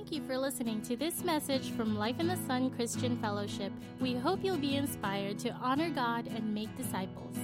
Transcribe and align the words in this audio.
Thank 0.00 0.12
you 0.12 0.26
for 0.26 0.38
listening 0.38 0.80
to 0.84 0.96
this 0.96 1.22
message 1.24 1.72
from 1.72 1.98
Life 1.98 2.20
in 2.20 2.26
the 2.26 2.38
Sun 2.46 2.70
Christian 2.70 3.18
Fellowship. 3.18 3.70
We 4.00 4.14
hope 4.14 4.42
you'll 4.42 4.56
be 4.56 4.76
inspired 4.76 5.38
to 5.40 5.50
honor 5.50 5.90
God 5.90 6.26
and 6.26 6.54
make 6.54 6.74
disciples. 6.78 7.36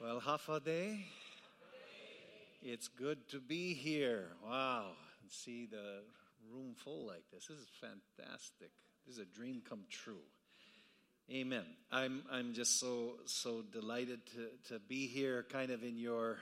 Well, 0.00 0.22
Hafa 0.22 0.58
Adai. 0.58 1.00
It's 2.62 2.88
good 2.88 3.28
to 3.28 3.40
be 3.40 3.74
here. 3.74 4.28
Wow. 4.42 4.92
See 5.28 5.66
the 5.66 6.00
room 6.50 6.74
full 6.74 7.06
like 7.06 7.24
this. 7.30 7.46
This 7.46 7.58
is 7.58 7.68
fantastic. 7.78 8.70
This 9.06 9.16
is 9.16 9.20
a 9.20 9.26
dream 9.26 9.60
come 9.68 9.84
true. 9.90 10.24
Amen. 11.30 11.66
I'm, 11.92 12.22
I'm 12.32 12.54
just 12.54 12.80
so, 12.80 13.16
so 13.26 13.60
delighted 13.70 14.20
to, 14.28 14.72
to 14.72 14.80
be 14.80 15.08
here 15.08 15.44
kind 15.50 15.70
of 15.70 15.82
in 15.82 15.98
your 15.98 16.38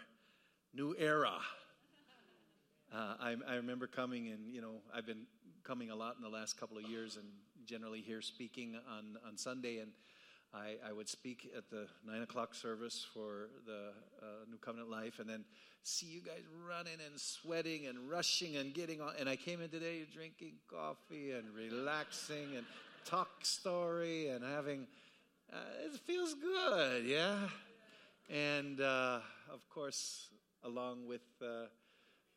new 0.73 0.95
era. 0.97 1.41
Uh, 2.95 3.15
I, 3.19 3.35
I, 3.49 3.55
remember 3.57 3.89
coming 3.89 4.29
and, 4.29 4.49
you 4.55 4.61
know, 4.61 4.75
I've 4.95 5.05
been 5.05 5.27
coming 5.65 5.91
a 5.91 5.97
lot 5.97 6.15
in 6.17 6.23
the 6.23 6.29
last 6.29 6.61
couple 6.61 6.79
of 6.79 6.85
years 6.85 7.17
and 7.17 7.27
generally 7.67 8.01
here 8.01 8.23
speaking 8.23 8.77
on, 8.89 9.17
on 9.27 9.37
Sunday. 9.37 9.79
And 9.79 9.91
I, 10.55 10.77
I 10.89 10.93
would 10.93 11.09
speak 11.09 11.51
at 11.57 11.69
the 11.71 11.89
nine 12.07 12.23
o'clock 12.23 12.55
service 12.55 13.05
for 13.13 13.49
the 13.67 13.89
uh, 14.23 14.27
New 14.49 14.59
Covenant 14.59 14.91
Life 14.91 15.19
and 15.19 15.29
then 15.29 15.45
see 15.83 16.07
you 16.07 16.21
guys 16.21 16.43
running 16.69 17.01
and 17.05 17.19
sweating 17.19 17.89
and 17.89 18.09
rushing 18.09 18.59
and 18.59 18.73
getting 18.73 19.01
on. 19.01 19.15
And 19.19 19.29
I 19.29 19.35
came 19.35 19.61
in 19.61 19.71
today 19.71 20.07
drinking 20.15 20.53
coffee 20.71 21.33
and 21.33 21.53
relaxing 21.53 22.55
and 22.57 22.65
talk 23.05 23.45
story 23.45 24.29
and 24.29 24.45
having, 24.45 24.87
uh, 25.53 25.57
it 25.85 25.99
feels 26.07 26.35
good, 26.35 27.07
yeah? 27.07 27.39
And 28.31 28.81
uh, 28.81 29.19
of 29.53 29.69
course, 29.69 30.29
along 30.63 31.09
with, 31.09 31.23
uh, 31.43 31.67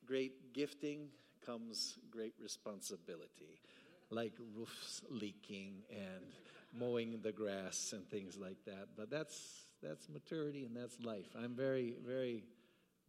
great 0.07 0.53
gifting 0.53 1.09
comes 1.45 1.97
great 2.09 2.33
responsibility, 2.41 3.59
like 4.09 4.33
roofs 4.55 5.01
leaking 5.09 5.83
and 5.91 6.25
mowing 6.73 7.19
the 7.21 7.31
grass 7.31 7.93
and 7.93 8.09
things 8.09 8.37
like 8.37 8.57
that. 8.65 8.87
But 8.95 9.09
that's 9.09 9.65
that's 9.83 10.09
maturity 10.09 10.65
and 10.65 10.75
that's 10.75 10.99
life. 11.01 11.27
I'm 11.37 11.55
very, 11.55 11.95
very, 12.05 12.43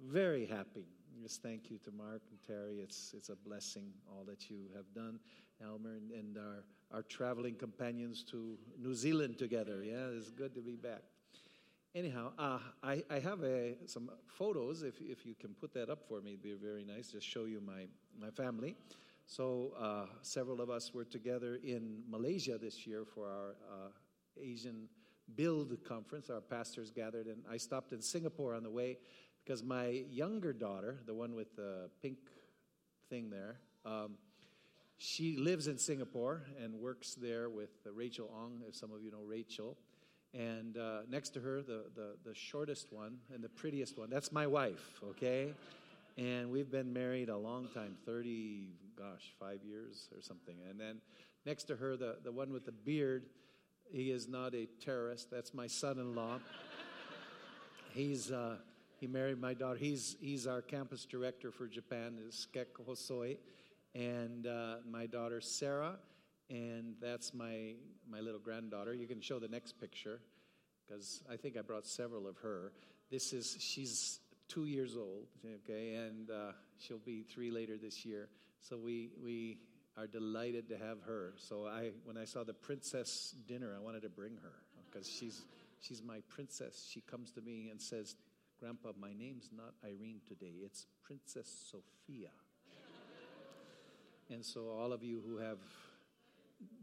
very 0.00 0.44
happy. 0.44 0.86
Just 1.22 1.42
thank 1.42 1.70
you 1.70 1.78
to 1.78 1.90
Mark 1.90 2.22
and 2.30 2.38
Terry. 2.46 2.80
It's 2.80 3.14
it's 3.16 3.28
a 3.28 3.36
blessing 3.36 3.92
all 4.10 4.24
that 4.24 4.50
you 4.50 4.66
have 4.76 4.92
done, 4.94 5.20
Elmer 5.62 5.94
and, 5.94 6.10
and 6.10 6.36
our 6.38 6.64
our 6.92 7.02
traveling 7.02 7.54
companions 7.54 8.24
to 8.30 8.58
New 8.78 8.94
Zealand 8.94 9.38
together. 9.38 9.82
Yeah, 9.82 10.06
it's 10.16 10.30
good 10.30 10.54
to 10.54 10.60
be 10.60 10.76
back 10.76 11.02
anyhow, 11.98 12.32
uh, 12.38 12.58
I, 12.82 13.02
I 13.10 13.18
have 13.18 13.42
a, 13.42 13.74
some 13.86 14.10
photos. 14.26 14.82
If, 14.82 15.00
if 15.00 15.26
you 15.26 15.34
can 15.34 15.54
put 15.54 15.74
that 15.74 15.90
up 15.90 16.06
for 16.08 16.20
me, 16.20 16.30
it'd 16.30 16.42
be 16.42 16.54
very 16.54 16.84
nice. 16.84 17.08
Just 17.08 17.26
show 17.26 17.44
you 17.44 17.60
my, 17.60 17.86
my 18.18 18.30
family. 18.30 18.76
So, 19.26 19.72
uh, 19.78 20.06
several 20.22 20.60
of 20.60 20.70
us 20.70 20.94
were 20.94 21.04
together 21.04 21.58
in 21.62 22.02
Malaysia 22.08 22.56
this 22.56 22.86
year 22.86 23.04
for 23.04 23.26
our 23.26 23.56
uh, 23.70 23.88
Asian 24.40 24.88
Build 25.34 25.76
conference. 25.84 26.30
Our 26.30 26.40
pastors 26.40 26.90
gathered, 26.90 27.26
and 27.26 27.42
I 27.50 27.58
stopped 27.58 27.92
in 27.92 28.00
Singapore 28.00 28.54
on 28.54 28.62
the 28.62 28.70
way 28.70 28.96
because 29.44 29.62
my 29.62 30.04
younger 30.08 30.52
daughter, 30.52 31.00
the 31.04 31.12
one 31.12 31.34
with 31.34 31.54
the 31.56 31.90
pink 32.00 32.18
thing 33.10 33.28
there, 33.28 33.58
um, 33.84 34.12
she 34.96 35.36
lives 35.36 35.66
in 35.66 35.78
Singapore 35.78 36.44
and 36.62 36.74
works 36.74 37.14
there 37.14 37.50
with 37.50 37.70
Rachel 37.92 38.30
Ong, 38.34 38.62
if 38.66 38.74
some 38.74 38.92
of 38.92 39.02
you 39.02 39.10
know 39.10 39.22
Rachel. 39.22 39.76
And 40.34 40.76
uh, 40.76 41.00
next 41.08 41.30
to 41.30 41.40
her, 41.40 41.62
the, 41.62 41.84
the, 41.94 42.16
the 42.24 42.34
shortest 42.34 42.92
one 42.92 43.18
and 43.32 43.42
the 43.42 43.48
prettiest 43.48 43.98
one, 43.98 44.10
that's 44.10 44.30
my 44.30 44.46
wife, 44.46 45.00
okay? 45.10 45.52
And 46.16 46.50
we've 46.50 46.70
been 46.70 46.92
married 46.92 47.28
a 47.28 47.36
long 47.36 47.68
time 47.74 47.96
30, 48.04 48.66
gosh, 48.96 49.32
five 49.40 49.60
years 49.64 50.08
or 50.14 50.20
something. 50.20 50.56
And 50.68 50.78
then 50.78 51.00
next 51.46 51.64
to 51.64 51.76
her, 51.76 51.96
the, 51.96 52.16
the 52.24 52.32
one 52.32 52.52
with 52.52 52.66
the 52.66 52.72
beard, 52.72 53.24
he 53.90 54.10
is 54.10 54.28
not 54.28 54.54
a 54.54 54.66
terrorist. 54.84 55.30
That's 55.30 55.54
my 55.54 55.66
son 55.66 55.98
in 55.98 56.14
law. 56.14 56.40
He's. 57.94 58.30
Uh, 58.30 58.56
he 58.98 59.06
married 59.06 59.40
my 59.40 59.54
daughter. 59.54 59.78
He's, 59.78 60.16
he's 60.20 60.46
our 60.48 60.60
campus 60.60 61.04
director 61.04 61.52
for 61.52 61.68
Japan, 61.68 62.18
is 62.26 62.48
Skek 62.52 62.66
Hosoi. 62.84 63.36
And 63.94 64.46
uh, 64.46 64.76
my 64.90 65.06
daughter, 65.06 65.40
Sarah, 65.40 65.96
and 66.50 66.94
that's 67.00 67.34
my 67.34 67.74
my 68.10 68.20
little 68.20 68.40
granddaughter. 68.40 68.94
You 68.94 69.06
can 69.06 69.20
show 69.20 69.38
the 69.38 69.48
next 69.48 69.78
picture 69.80 70.20
because 70.86 71.22
I 71.30 71.36
think 71.36 71.56
I 71.56 71.62
brought 71.62 71.86
several 71.86 72.26
of 72.26 72.36
her. 72.38 72.72
This 73.10 73.32
is 73.32 73.56
she's 73.60 74.20
two 74.48 74.64
years 74.64 74.96
old, 74.96 75.26
okay, 75.64 75.94
and 75.94 76.30
uh, 76.30 76.52
she'll 76.78 76.98
be 76.98 77.22
three 77.22 77.50
later 77.50 77.76
this 77.76 78.04
year. 78.04 78.28
So 78.60 78.76
we 78.78 79.10
we 79.22 79.58
are 79.96 80.06
delighted 80.06 80.68
to 80.68 80.78
have 80.78 81.02
her. 81.06 81.34
So 81.36 81.66
I 81.66 81.90
when 82.04 82.16
I 82.16 82.24
saw 82.24 82.44
the 82.44 82.54
princess 82.54 83.34
dinner, 83.46 83.74
I 83.76 83.82
wanted 83.82 84.02
to 84.02 84.08
bring 84.08 84.36
her 84.42 84.52
because 84.90 85.08
she's 85.08 85.42
she's 85.80 86.02
my 86.02 86.20
princess. 86.28 86.88
She 86.90 87.00
comes 87.02 87.30
to 87.32 87.42
me 87.42 87.68
and 87.70 87.80
says, 87.80 88.16
"Grandpa, 88.58 88.92
my 88.98 89.12
name's 89.12 89.50
not 89.54 89.74
Irene 89.84 90.20
today. 90.26 90.54
It's 90.64 90.86
Princess 91.02 91.70
Sophia." 91.70 92.30
and 94.30 94.44
so 94.44 94.68
all 94.68 94.92
of 94.92 95.02
you 95.02 95.22
who 95.26 95.38
have 95.38 95.58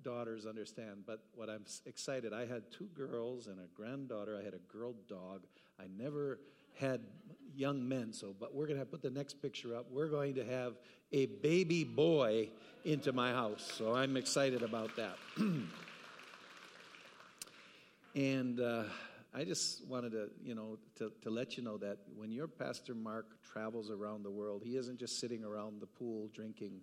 daughters 0.03 0.45
understand, 0.45 1.03
but 1.05 1.23
what 1.33 1.49
I'm 1.49 1.65
excited, 1.85 2.31
I 2.33 2.45
had 2.45 2.71
two 2.71 2.87
girls 2.95 3.47
and 3.47 3.59
a 3.59 3.67
granddaughter. 3.75 4.37
I 4.39 4.43
had 4.43 4.53
a 4.53 4.71
girl 4.71 4.93
dog. 5.07 5.41
I 5.79 5.85
never 5.97 6.39
had 6.79 7.01
young 7.55 7.87
men, 7.87 8.13
so, 8.13 8.35
but 8.39 8.53
we're 8.53 8.67
going 8.67 8.79
to 8.79 8.85
put 8.85 9.01
the 9.01 9.09
next 9.09 9.41
picture 9.41 9.75
up. 9.75 9.87
We're 9.89 10.09
going 10.09 10.35
to 10.35 10.45
have 10.45 10.73
a 11.11 11.25
baby 11.25 11.83
boy 11.83 12.49
into 12.83 13.13
my 13.13 13.31
house, 13.31 13.71
so 13.77 13.95
I'm 13.95 14.17
excited 14.17 14.61
about 14.61 14.95
that. 14.97 15.17
and 18.15 18.59
uh, 18.59 18.83
I 19.33 19.43
just 19.43 19.85
wanted 19.87 20.11
to, 20.11 20.29
you 20.43 20.55
know, 20.55 20.77
to, 20.97 21.11
to 21.23 21.29
let 21.29 21.57
you 21.57 21.63
know 21.63 21.77
that 21.77 21.97
when 22.15 22.31
your 22.31 22.47
Pastor 22.47 22.93
Mark 22.93 23.25
travels 23.43 23.89
around 23.89 24.23
the 24.23 24.31
world, 24.31 24.61
he 24.63 24.77
isn't 24.77 24.99
just 24.99 25.19
sitting 25.19 25.43
around 25.43 25.81
the 25.81 25.87
pool 25.87 26.29
drinking 26.33 26.81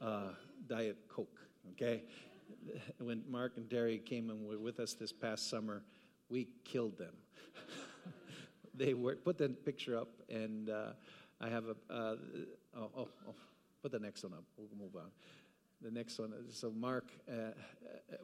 uh, 0.00 0.30
Diet 0.66 0.96
Coke, 1.08 1.38
okay? 1.72 2.02
when 2.98 3.22
Mark 3.28 3.56
and 3.56 3.68
Terry 3.68 3.98
came 3.98 4.30
and 4.30 4.46
were 4.46 4.58
with 4.58 4.80
us 4.80 4.94
this 4.94 5.12
past 5.12 5.48
summer, 5.48 5.82
we 6.28 6.48
killed 6.64 6.98
them. 6.98 7.14
they 8.74 8.94
were 8.94 9.16
put 9.16 9.38
the 9.38 9.48
picture 9.48 9.98
up, 9.98 10.08
and 10.28 10.70
uh, 10.70 10.92
I 11.40 11.48
have 11.48 11.64
a 11.66 11.92
uh, 11.92 12.16
oh, 12.76 12.90
oh, 12.96 13.08
oh, 13.28 13.34
put 13.82 13.92
the 13.92 13.98
next 13.98 14.22
one 14.22 14.32
up. 14.32 14.44
We'll 14.56 14.68
move 14.78 14.96
on. 14.96 15.10
The 15.82 15.90
next 15.90 16.18
one. 16.18 16.32
So 16.52 16.70
Mark, 16.70 17.08
uh, 17.28 17.32
uh, 17.32 17.50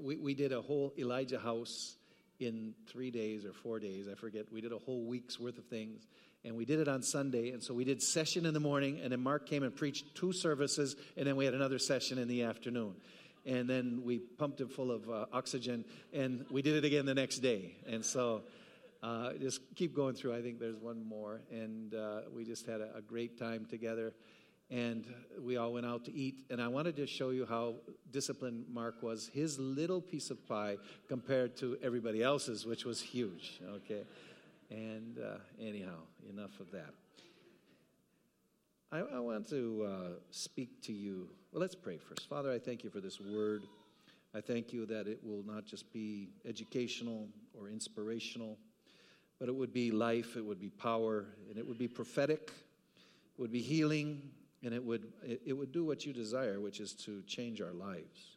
we 0.00 0.16
we 0.16 0.34
did 0.34 0.52
a 0.52 0.62
whole 0.62 0.92
Elijah 0.98 1.38
house 1.38 1.96
in 2.38 2.74
three 2.86 3.10
days 3.10 3.44
or 3.44 3.52
four 3.52 3.80
days. 3.80 4.06
I 4.10 4.14
forget. 4.14 4.46
We 4.52 4.60
did 4.60 4.72
a 4.72 4.78
whole 4.78 5.04
week's 5.04 5.40
worth 5.40 5.58
of 5.58 5.66
things, 5.66 6.06
and 6.44 6.56
we 6.56 6.64
did 6.64 6.78
it 6.78 6.88
on 6.88 7.02
Sunday. 7.02 7.50
And 7.50 7.62
so 7.62 7.74
we 7.74 7.84
did 7.84 8.00
session 8.00 8.46
in 8.46 8.54
the 8.54 8.60
morning, 8.60 9.00
and 9.02 9.12
then 9.12 9.20
Mark 9.20 9.48
came 9.48 9.64
and 9.64 9.74
preached 9.74 10.14
two 10.14 10.32
services, 10.32 10.94
and 11.16 11.26
then 11.26 11.36
we 11.36 11.44
had 11.44 11.54
another 11.54 11.78
session 11.78 12.18
in 12.18 12.28
the 12.28 12.44
afternoon 12.44 12.94
and 13.48 13.68
then 13.68 14.02
we 14.04 14.18
pumped 14.18 14.60
him 14.60 14.68
full 14.68 14.92
of 14.92 15.08
uh, 15.08 15.24
oxygen, 15.32 15.84
and 16.12 16.44
we 16.50 16.60
did 16.60 16.76
it 16.76 16.84
again 16.84 17.06
the 17.06 17.14
next 17.14 17.38
day. 17.38 17.76
And 17.86 18.04
so 18.04 18.42
uh, 19.02 19.32
just 19.40 19.60
keep 19.74 19.94
going 19.94 20.14
through. 20.14 20.34
I 20.34 20.42
think 20.42 20.60
there's 20.60 20.76
one 20.76 21.02
more, 21.02 21.40
and 21.50 21.94
uh, 21.94 22.20
we 22.34 22.44
just 22.44 22.66
had 22.66 22.82
a, 22.82 22.96
a, 22.96 23.00
great 23.00 23.38
time 23.38 23.64
together. 23.64 24.12
And 24.70 25.06
we 25.40 25.56
all 25.56 25.72
went 25.72 25.86
out 25.86 26.04
to 26.04 26.12
eat, 26.12 26.44
and 26.50 26.60
I 26.60 26.68
wanted 26.68 26.94
to 26.96 27.06
show 27.06 27.30
you 27.30 27.46
how 27.46 27.76
disciplined 28.10 28.66
Mark 28.70 29.02
was. 29.02 29.30
His 29.32 29.58
little 29.58 30.02
piece 30.02 30.28
of 30.28 30.46
pie 30.46 30.76
compared 31.08 31.56
to 31.58 31.78
everybody 31.82 32.22
else's, 32.22 32.66
which 32.66 32.84
was 32.84 33.00
huge. 33.00 33.60
Okay, 33.76 34.02
and 34.70 35.18
uh, 35.18 35.38
anyhow, 35.58 36.00
enough 36.28 36.60
of 36.60 36.70
that. 36.72 36.92
I, 38.90 39.00
I 39.00 39.18
want 39.18 39.48
to 39.50 39.86
uh, 39.86 40.08
speak 40.30 40.80
to 40.82 40.92
you. 40.92 41.28
Well, 41.52 41.60
let's 41.60 41.74
pray 41.74 41.98
first. 41.98 42.26
Father, 42.26 42.50
I 42.50 42.58
thank 42.58 42.82
you 42.82 42.88
for 42.88 43.00
this 43.00 43.20
word. 43.20 43.64
I 44.34 44.40
thank 44.40 44.72
you 44.72 44.86
that 44.86 45.06
it 45.06 45.20
will 45.22 45.42
not 45.46 45.66
just 45.66 45.92
be 45.92 46.30
educational 46.46 47.28
or 47.58 47.68
inspirational, 47.68 48.56
but 49.38 49.48
it 49.48 49.54
would 49.54 49.74
be 49.74 49.90
life, 49.90 50.36
it 50.36 50.44
would 50.44 50.60
be 50.60 50.70
power, 50.70 51.26
and 51.50 51.58
it 51.58 51.66
would 51.66 51.78
be 51.78 51.88
prophetic, 51.88 52.50
it 53.36 53.40
would 53.40 53.52
be 53.52 53.60
healing, 53.60 54.22
and 54.64 54.72
it 54.72 54.82
would, 54.82 55.12
it, 55.22 55.42
it 55.46 55.52
would 55.52 55.70
do 55.70 55.84
what 55.84 56.06
you 56.06 56.14
desire, 56.14 56.58
which 56.58 56.80
is 56.80 56.94
to 56.94 57.22
change 57.26 57.60
our 57.60 57.72
lives, 57.72 58.36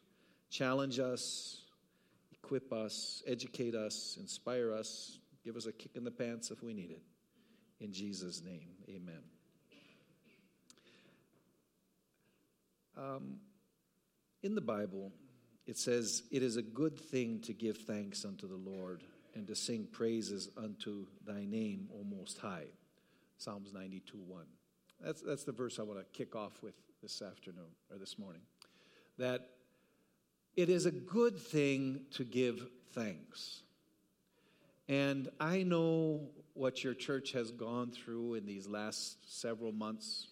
challenge 0.50 0.98
us, 0.98 1.62
equip 2.32 2.72
us, 2.74 3.22
educate 3.26 3.74
us, 3.74 4.18
inspire 4.20 4.70
us, 4.72 5.18
give 5.44 5.56
us 5.56 5.64
a 5.64 5.72
kick 5.72 5.92
in 5.94 6.04
the 6.04 6.10
pants 6.10 6.50
if 6.50 6.62
we 6.62 6.74
need 6.74 6.90
it. 6.90 7.02
In 7.80 7.90
Jesus' 7.90 8.42
name, 8.42 8.68
amen. 8.88 9.22
Um, 12.96 13.36
in 14.42 14.54
the 14.54 14.60
Bible, 14.60 15.12
it 15.66 15.78
says, 15.78 16.24
It 16.30 16.42
is 16.42 16.56
a 16.56 16.62
good 16.62 16.98
thing 16.98 17.40
to 17.40 17.52
give 17.52 17.78
thanks 17.78 18.24
unto 18.24 18.48
the 18.48 18.56
Lord 18.56 19.04
and 19.34 19.46
to 19.46 19.54
sing 19.54 19.86
praises 19.90 20.50
unto 20.56 21.06
thy 21.26 21.44
name, 21.44 21.88
O 21.94 22.04
Most 22.04 22.38
High. 22.38 22.66
Psalms 23.38 23.72
92 23.72 24.18
1. 24.18 24.44
That's, 25.00 25.22
that's 25.22 25.44
the 25.44 25.52
verse 25.52 25.78
I 25.78 25.82
want 25.82 25.98
to 25.98 26.06
kick 26.12 26.36
off 26.36 26.62
with 26.62 26.74
this 27.02 27.20
afternoon 27.22 27.74
or 27.90 27.98
this 27.98 28.18
morning 28.18 28.42
that 29.18 29.48
it 30.54 30.68
is 30.68 30.86
a 30.86 30.90
good 30.90 31.36
thing 31.38 32.02
to 32.12 32.24
give 32.24 32.64
thanks. 32.92 33.62
And 34.88 35.28
I 35.40 35.62
know 35.62 36.28
what 36.54 36.84
your 36.84 36.94
church 36.94 37.32
has 37.32 37.50
gone 37.50 37.90
through 37.90 38.34
in 38.34 38.46
these 38.46 38.68
last 38.68 39.16
several 39.40 39.72
months. 39.72 40.28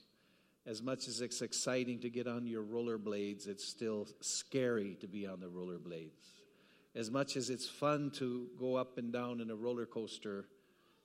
As 0.66 0.82
much 0.82 1.08
as 1.08 1.20
it's 1.20 1.40
exciting 1.40 2.00
to 2.00 2.10
get 2.10 2.26
on 2.26 2.46
your 2.46 2.62
rollerblades, 2.62 3.48
it's 3.48 3.66
still 3.66 4.06
scary 4.20 4.96
to 5.00 5.08
be 5.08 5.26
on 5.26 5.40
the 5.40 5.46
rollerblades. 5.46 6.40
As 6.94 7.10
much 7.10 7.36
as 7.36 7.50
it's 7.50 7.68
fun 7.68 8.10
to 8.16 8.48
go 8.58 8.74
up 8.74 8.98
and 8.98 9.12
down 9.12 9.40
in 9.40 9.50
a 9.50 9.54
roller 9.54 9.86
coaster, 9.86 10.46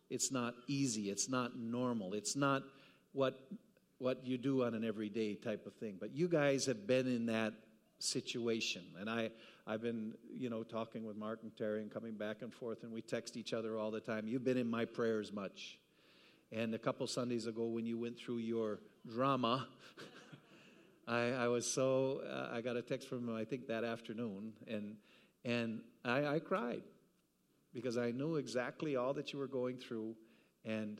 it's 0.10 0.31
not 0.31 0.56
easy. 0.68 1.10
It's 1.10 1.30
not 1.30 1.57
normal. 1.57 2.13
It's 2.13 2.36
not 2.36 2.63
what, 3.13 3.40
what 3.98 4.25
you 4.25 4.38
do 4.38 4.63
on 4.63 4.74
an 4.74 4.84
everyday 4.84 5.36
type 5.36 5.66
of 5.66 5.74
thing. 5.75 5.98
But 6.00 6.13
you 6.13 6.28
guys 6.28 6.66
have 6.66 6.86
been 6.86 7.08
in 7.08 7.28
that 7.28 7.54
situation. 8.00 8.84
And 9.00 9.10
I, 9.10 9.31
I've 9.66 9.81
been, 9.81 10.13
you 10.31 10.50
know, 10.50 10.63
talking 10.63 11.06
with 11.06 11.16
Mark 11.16 11.40
and 11.44 11.56
Terry 11.56 11.81
and 11.81 11.92
coming 11.92 12.16
back 12.16 12.42
and 12.42 12.54
forth, 12.54 12.84
and 12.84 12.92
we 12.92 13.01
text 13.01 13.38
each 13.38 13.54
other 13.54 13.78
all 13.78 13.90
the 13.90 14.01
time. 14.01 14.28
You've 14.28 14.44
been 14.44 14.58
in 14.58 14.69
my 14.69 14.86
prayers 14.86 15.31
much. 15.31 15.80
And 16.51 16.74
a 16.75 16.80
couple 16.80 17.08
Sundays 17.08 17.48
ago, 17.48 17.66
when 17.66 17.86
you 17.86 17.98
went 17.98 18.18
through 18.18 18.38
your 18.38 18.80
drama, 19.07 19.68
I, 21.07 21.31
I, 21.31 21.48
was 21.48 21.72
so, 21.72 22.22
uh, 22.30 22.56
I 22.56 22.62
got 22.62 22.78
a 22.78 22.81
text 22.81 23.07
from 23.07 23.30
him, 23.30 23.36
I 23.36 23.46
think 23.46 23.68
that 23.68 23.84
afternoon, 23.84 24.54
and, 24.68 24.96
and 25.44 25.81
I, 26.04 26.25
I 26.25 26.40
cried 26.40 26.81
because 27.75 27.98
I 27.98 28.12
knew 28.12 28.38
exactly 28.38 28.96
all 28.96 29.13
that 29.13 29.34
you 29.34 29.38
were 29.38 29.48
going 29.48 29.78
through. 29.78 30.16
And 30.63 31.00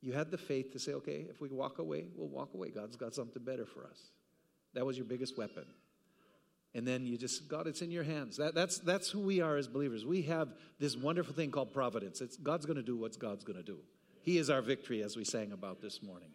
you 0.00 0.12
had 0.12 0.30
the 0.30 0.38
faith 0.38 0.72
to 0.72 0.78
say, 0.78 0.92
okay, 0.92 1.26
if 1.28 1.40
we 1.40 1.48
walk 1.48 1.80
away, 1.80 2.06
we'll 2.14 2.28
walk 2.28 2.54
away. 2.54 2.70
God's 2.70 2.96
got 2.96 3.14
something 3.14 3.42
better 3.42 3.66
for 3.66 3.84
us. 3.84 3.98
That 4.74 4.86
was 4.86 4.96
your 4.96 5.04
biggest 5.04 5.36
weapon. 5.36 5.64
And 6.74 6.86
then 6.86 7.06
you 7.06 7.18
just, 7.18 7.48
God, 7.48 7.66
it's 7.66 7.82
in 7.82 7.90
your 7.90 8.04
hands. 8.04 8.36
That, 8.36 8.54
that's, 8.54 8.78
that's 8.78 9.10
who 9.10 9.20
we 9.20 9.40
are 9.40 9.56
as 9.56 9.66
believers. 9.66 10.06
We 10.06 10.22
have 10.22 10.48
this 10.78 10.96
wonderful 10.96 11.34
thing 11.34 11.50
called 11.50 11.72
providence. 11.72 12.20
It's, 12.20 12.36
God's 12.36 12.66
going 12.66 12.76
to 12.76 12.82
do 12.82 12.96
what 12.96 13.18
God's 13.18 13.44
going 13.44 13.58
to 13.58 13.64
do. 13.64 13.78
He 14.22 14.38
is 14.38 14.50
our 14.50 14.62
victory, 14.62 15.02
as 15.02 15.16
we 15.16 15.24
sang 15.24 15.52
about 15.52 15.80
this 15.80 16.02
morning. 16.02 16.28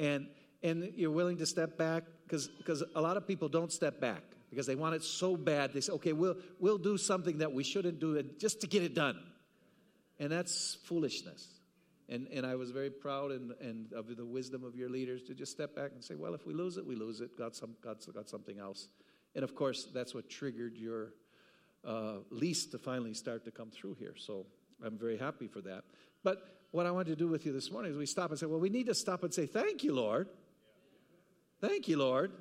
And, 0.00 0.26
and 0.62 0.92
you're 0.96 1.10
willing 1.10 1.36
to 1.36 1.46
step 1.46 1.78
back 1.78 2.04
because 2.24 2.48
because 2.48 2.82
a 2.94 3.00
lot 3.00 3.16
of 3.16 3.26
people 3.26 3.48
don't 3.48 3.70
step 3.70 4.00
back 4.00 4.22
because 4.50 4.66
they 4.66 4.74
want 4.74 4.94
it 4.94 5.04
so 5.04 5.36
bad. 5.36 5.72
They 5.72 5.80
say, 5.80 5.92
okay, 5.92 6.12
we'll, 6.12 6.36
we'll 6.58 6.78
do 6.78 6.98
something 6.98 7.38
that 7.38 7.52
we 7.52 7.62
shouldn't 7.62 8.00
do 8.00 8.20
just 8.38 8.60
to 8.62 8.66
get 8.66 8.82
it 8.82 8.94
done. 8.94 9.18
And 10.18 10.32
that's 10.32 10.78
foolishness. 10.84 11.46
And, 12.08 12.26
and 12.32 12.44
I 12.44 12.56
was 12.56 12.72
very 12.72 12.90
proud 12.90 13.30
and, 13.30 13.52
and 13.60 13.92
of 13.92 14.14
the 14.16 14.24
wisdom 14.24 14.64
of 14.64 14.74
your 14.74 14.88
leaders 14.88 15.22
to 15.24 15.34
just 15.34 15.52
step 15.52 15.76
back 15.76 15.92
and 15.92 16.02
say, 16.02 16.16
well, 16.16 16.34
if 16.34 16.44
we 16.44 16.52
lose 16.52 16.76
it, 16.76 16.84
we 16.84 16.96
lose 16.96 17.20
it. 17.20 17.38
God's, 17.38 17.58
some, 17.58 17.76
God's 17.80 18.06
got 18.06 18.28
something 18.28 18.58
else. 18.58 18.88
And 19.36 19.44
of 19.44 19.54
course, 19.54 19.86
that's 19.94 20.12
what 20.12 20.28
triggered 20.28 20.76
your 20.76 21.12
uh, 21.86 22.16
lease 22.30 22.66
to 22.66 22.78
finally 22.78 23.14
start 23.14 23.44
to 23.44 23.52
come 23.52 23.70
through 23.70 23.94
here. 23.94 24.14
So 24.16 24.46
I'm 24.84 24.98
very 24.98 25.16
happy 25.16 25.46
for 25.46 25.60
that. 25.60 25.84
But 26.22 26.42
what 26.70 26.86
I 26.86 26.90
wanted 26.90 27.10
to 27.10 27.16
do 27.16 27.28
with 27.28 27.46
you 27.46 27.52
this 27.52 27.70
morning 27.70 27.92
is 27.92 27.98
we 27.98 28.06
stop 28.06 28.30
and 28.30 28.38
say, 28.38 28.46
well, 28.46 28.60
we 28.60 28.68
need 28.68 28.86
to 28.86 28.94
stop 28.94 29.22
and 29.24 29.32
say, 29.32 29.46
thank 29.46 29.82
you, 29.82 29.94
Lord. 29.94 30.28
Thank 31.60 31.88
you, 31.88 31.98
Lord 31.98 32.32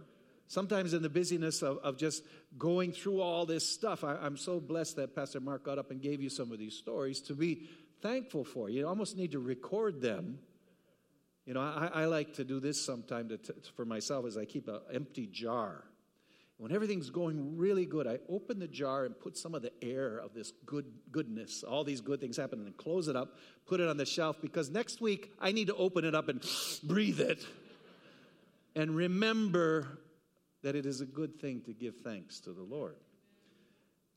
sometimes 0.50 0.94
in 0.94 1.02
the 1.04 1.10
busyness 1.10 1.62
of, 1.62 1.78
of 1.78 1.96
just 1.96 2.24
going 2.58 2.92
through 2.92 3.22
all 3.22 3.46
this 3.46 3.66
stuff, 3.66 4.04
I, 4.04 4.26
am 4.26 4.36
so 4.36 4.60
blessed 4.60 4.98
that 4.98 5.16
Pastor 5.16 5.40
Mark 5.40 5.64
got 5.64 5.78
up 5.78 5.92
and 5.92 6.02
gave 6.02 6.22
you 6.22 6.30
some 6.30 6.52
of 6.52 6.60
these 6.60 6.74
stories 6.74 7.22
to 7.22 7.36
be 7.36 7.70
thankful 8.02 8.44
for. 8.44 8.70
You 8.70 8.88
almost 8.88 9.16
need 9.16 9.31
to 9.31 9.40
record 9.40 10.02
them. 10.02 10.40
You 11.46 11.54
know, 11.54 11.62
I, 11.62 11.90
I 11.94 12.06
like 12.06 12.34
to 12.34 12.44
do 12.44 12.60
this 12.60 12.84
sometime 12.84 13.30
to, 13.30 13.38
to, 13.38 13.54
for 13.76 13.86
myself 13.86 14.26
as 14.26 14.38
I 14.38 14.46
keep 14.46 14.68
an 14.68 14.80
empty 14.92 15.28
jar. 15.28 15.84
When 16.60 16.74
everything's 16.74 17.10
going 17.10 17.56
really 17.58 17.86
good, 17.86 18.06
I 18.06 18.20
open 18.28 18.60
the 18.60 18.68
jar 18.68 19.06
and 19.06 19.18
put 19.18 19.38
some 19.38 19.56
of 19.56 19.62
the 19.62 19.72
air 19.82 20.18
of 20.18 20.34
this 20.34 20.52
good 20.66 20.86
goodness, 21.10 21.64
all 21.64 21.86
these 21.86 22.02
good 22.02 22.20
things 22.20 22.36
happen, 22.36 22.60
and 22.60 22.76
close 22.76 23.08
it 23.08 23.16
up, 23.16 23.38
put 23.66 23.80
it 23.80 23.88
on 23.88 23.96
the 23.96 24.06
shelf 24.06 24.42
because 24.42 24.70
next 24.70 25.00
week 25.00 25.32
I 25.40 25.54
need 25.54 25.68
to 25.68 25.76
open 25.76 26.04
it 26.04 26.14
up 26.14 26.28
and 26.28 26.46
breathe 26.84 27.22
it 27.22 27.46
and 28.76 28.94
remember 28.94 30.00
that 30.62 30.76
it 30.76 30.86
is 30.86 31.00
a 31.00 31.06
good 31.06 31.40
thing 31.40 31.62
to 31.62 31.74
give 31.74 31.96
thanks 32.04 32.42
to 32.42 32.52
the 32.52 32.62
Lord. 32.62 32.98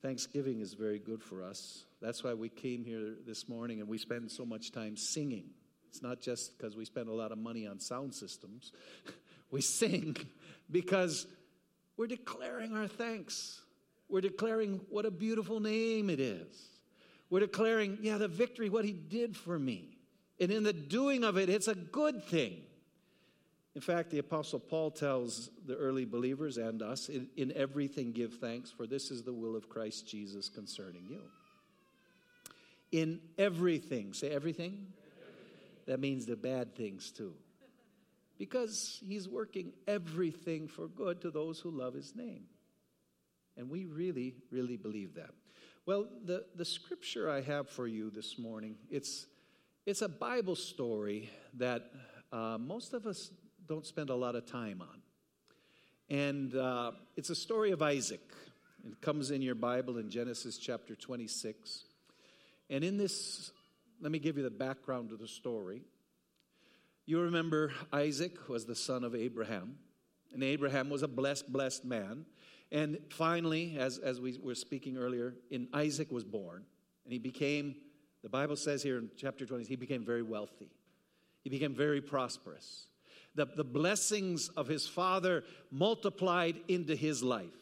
Thanksgiving 0.02 0.60
is 0.60 0.74
very 0.74 0.98
good 0.98 1.22
for 1.22 1.44
us. 1.44 1.84
That's 2.00 2.24
why 2.24 2.34
we 2.34 2.48
came 2.48 2.84
here 2.84 3.14
this 3.24 3.48
morning 3.48 3.78
and 3.78 3.88
we 3.88 3.98
spend 3.98 4.32
so 4.32 4.44
much 4.44 4.72
time 4.72 4.96
singing. 4.96 5.50
It's 5.88 6.02
not 6.02 6.20
just 6.20 6.58
because 6.58 6.76
we 6.76 6.84
spend 6.84 7.08
a 7.08 7.12
lot 7.12 7.30
of 7.30 7.38
money 7.38 7.68
on 7.68 7.78
sound 7.78 8.14
systems. 8.14 8.72
we 9.52 9.60
sing 9.60 10.16
because 10.70 11.28
we're 12.02 12.08
declaring 12.08 12.76
our 12.76 12.88
thanks. 12.88 13.60
We're 14.08 14.22
declaring 14.22 14.80
what 14.90 15.06
a 15.06 15.10
beautiful 15.12 15.60
name 15.60 16.10
it 16.10 16.18
is. 16.18 16.48
We're 17.30 17.38
declaring, 17.38 17.96
yeah, 18.02 18.18
the 18.18 18.26
victory, 18.26 18.68
what 18.70 18.84
he 18.84 18.90
did 18.90 19.36
for 19.36 19.56
me. 19.56 19.98
And 20.40 20.50
in 20.50 20.64
the 20.64 20.72
doing 20.72 21.22
of 21.22 21.38
it, 21.38 21.48
it's 21.48 21.68
a 21.68 21.76
good 21.76 22.24
thing. 22.24 22.56
In 23.76 23.80
fact, 23.80 24.10
the 24.10 24.18
Apostle 24.18 24.58
Paul 24.58 24.90
tells 24.90 25.50
the 25.64 25.76
early 25.76 26.04
believers 26.04 26.58
and 26.58 26.82
us 26.82 27.08
in, 27.08 27.28
in, 27.36 27.52
everything 27.52 28.10
give 28.10 28.34
thanks, 28.40 28.72
for 28.72 28.84
this 28.84 29.12
is 29.12 29.22
the 29.22 29.32
will 29.32 29.54
of 29.54 29.68
Christ 29.68 30.04
Jesus 30.08 30.48
concerning 30.48 31.06
you. 31.08 31.20
In 32.90 33.20
everything, 33.38 34.12
say 34.12 34.28
everything? 34.28 34.72
everything. 34.72 34.92
That 35.86 36.00
means 36.00 36.26
the 36.26 36.34
bad 36.34 36.74
things 36.74 37.12
too. 37.12 37.32
Because 38.38 39.00
he's 39.06 39.28
working 39.28 39.72
everything 39.86 40.68
for 40.68 40.88
good 40.88 41.20
to 41.22 41.30
those 41.30 41.60
who 41.60 41.70
love 41.70 41.94
his 41.94 42.14
name. 42.16 42.44
And 43.56 43.70
we 43.70 43.84
really, 43.84 44.34
really 44.50 44.76
believe 44.76 45.14
that. 45.14 45.30
Well, 45.84 46.06
the, 46.24 46.44
the 46.54 46.64
scripture 46.64 47.28
I 47.28 47.40
have 47.42 47.68
for 47.68 47.86
you 47.86 48.10
this 48.10 48.38
morning, 48.38 48.76
it's, 48.90 49.26
it's 49.84 50.02
a 50.02 50.08
Bible 50.08 50.56
story 50.56 51.28
that 51.54 51.90
uh, 52.32 52.56
most 52.58 52.94
of 52.94 53.06
us 53.06 53.30
don't 53.66 53.86
spend 53.86 54.10
a 54.10 54.14
lot 54.14 54.34
of 54.34 54.46
time 54.46 54.80
on. 54.80 55.02
And 56.08 56.54
uh, 56.54 56.92
it's 57.16 57.30
a 57.30 57.34
story 57.34 57.70
of 57.72 57.82
Isaac. 57.82 58.20
It 58.86 59.00
comes 59.00 59.30
in 59.30 59.42
your 59.42 59.54
Bible 59.54 59.98
in 59.98 60.10
Genesis 60.10 60.58
chapter 60.58 60.94
26. 60.94 61.84
And 62.70 62.84
in 62.84 62.96
this, 62.96 63.50
let 64.00 64.12
me 64.12 64.18
give 64.18 64.36
you 64.36 64.42
the 64.42 64.50
background 64.50 65.12
of 65.12 65.18
the 65.18 65.28
story. 65.28 65.82
You 67.12 67.20
remember 67.20 67.74
Isaac 67.92 68.48
was 68.48 68.64
the 68.64 68.74
son 68.74 69.04
of 69.04 69.14
Abraham, 69.14 69.76
and 70.32 70.42
Abraham 70.42 70.88
was 70.88 71.02
a 71.02 71.06
blessed, 71.06 71.52
blessed 71.52 71.84
man. 71.84 72.24
And 72.70 73.00
finally, 73.10 73.76
as, 73.78 73.98
as 73.98 74.18
we 74.18 74.38
were 74.42 74.54
speaking 74.54 74.96
earlier, 74.96 75.34
in 75.50 75.68
Isaac 75.74 76.10
was 76.10 76.24
born, 76.24 76.64
and 77.04 77.12
he 77.12 77.18
became, 77.18 77.74
the 78.22 78.30
Bible 78.30 78.56
says 78.56 78.82
here 78.82 78.96
in 78.96 79.10
chapter 79.14 79.44
20, 79.44 79.64
he 79.64 79.76
became 79.76 80.06
very 80.06 80.22
wealthy. 80.22 80.70
He 81.44 81.50
became 81.50 81.74
very 81.74 82.00
prosperous 82.00 82.86
the, 83.34 83.44
the 83.44 83.64
blessings 83.64 84.48
of 84.48 84.66
his 84.66 84.86
father 84.86 85.44
multiplied 85.70 86.60
into 86.68 86.96
his 86.96 87.22
life. 87.22 87.61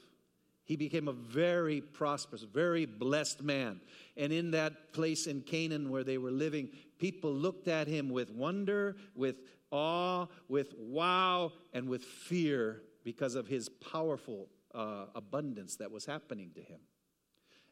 He 0.70 0.76
became 0.76 1.08
a 1.08 1.12
very 1.12 1.80
prosperous, 1.80 2.44
very 2.44 2.86
blessed 2.86 3.42
man. 3.42 3.80
And 4.16 4.32
in 4.32 4.52
that 4.52 4.92
place 4.92 5.26
in 5.26 5.40
Canaan 5.40 5.90
where 5.90 6.04
they 6.04 6.16
were 6.16 6.30
living, 6.30 6.68
people 7.00 7.32
looked 7.32 7.66
at 7.66 7.88
him 7.88 8.08
with 8.08 8.30
wonder, 8.30 8.94
with 9.16 9.34
awe, 9.72 10.26
with 10.46 10.72
wow, 10.78 11.50
and 11.72 11.88
with 11.88 12.04
fear 12.04 12.82
because 13.02 13.34
of 13.34 13.48
his 13.48 13.68
powerful 13.68 14.46
uh, 14.72 15.06
abundance 15.16 15.74
that 15.74 15.90
was 15.90 16.06
happening 16.06 16.52
to 16.54 16.60
him. 16.60 16.78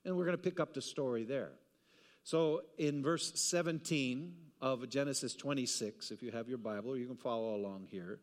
And 0.05 0.17
we're 0.17 0.25
going 0.25 0.37
to 0.37 0.43
pick 0.43 0.59
up 0.59 0.75
the 0.75 0.83
story 0.83 1.23
there. 1.23 1.52
So 2.25 2.62
in 2.78 3.05
verse 3.05 3.31
17, 3.40 4.35
of 4.61 4.88
Genesis 4.88 5.35
26, 5.35 6.11
if 6.11 6.23
you 6.23 6.33
have 6.33 6.49
your 6.49 6.59
Bible, 6.59 6.97
you 6.97 7.07
can 7.07 7.17
follow 7.17 7.55
along 7.55 7.87
here. 7.90 8.19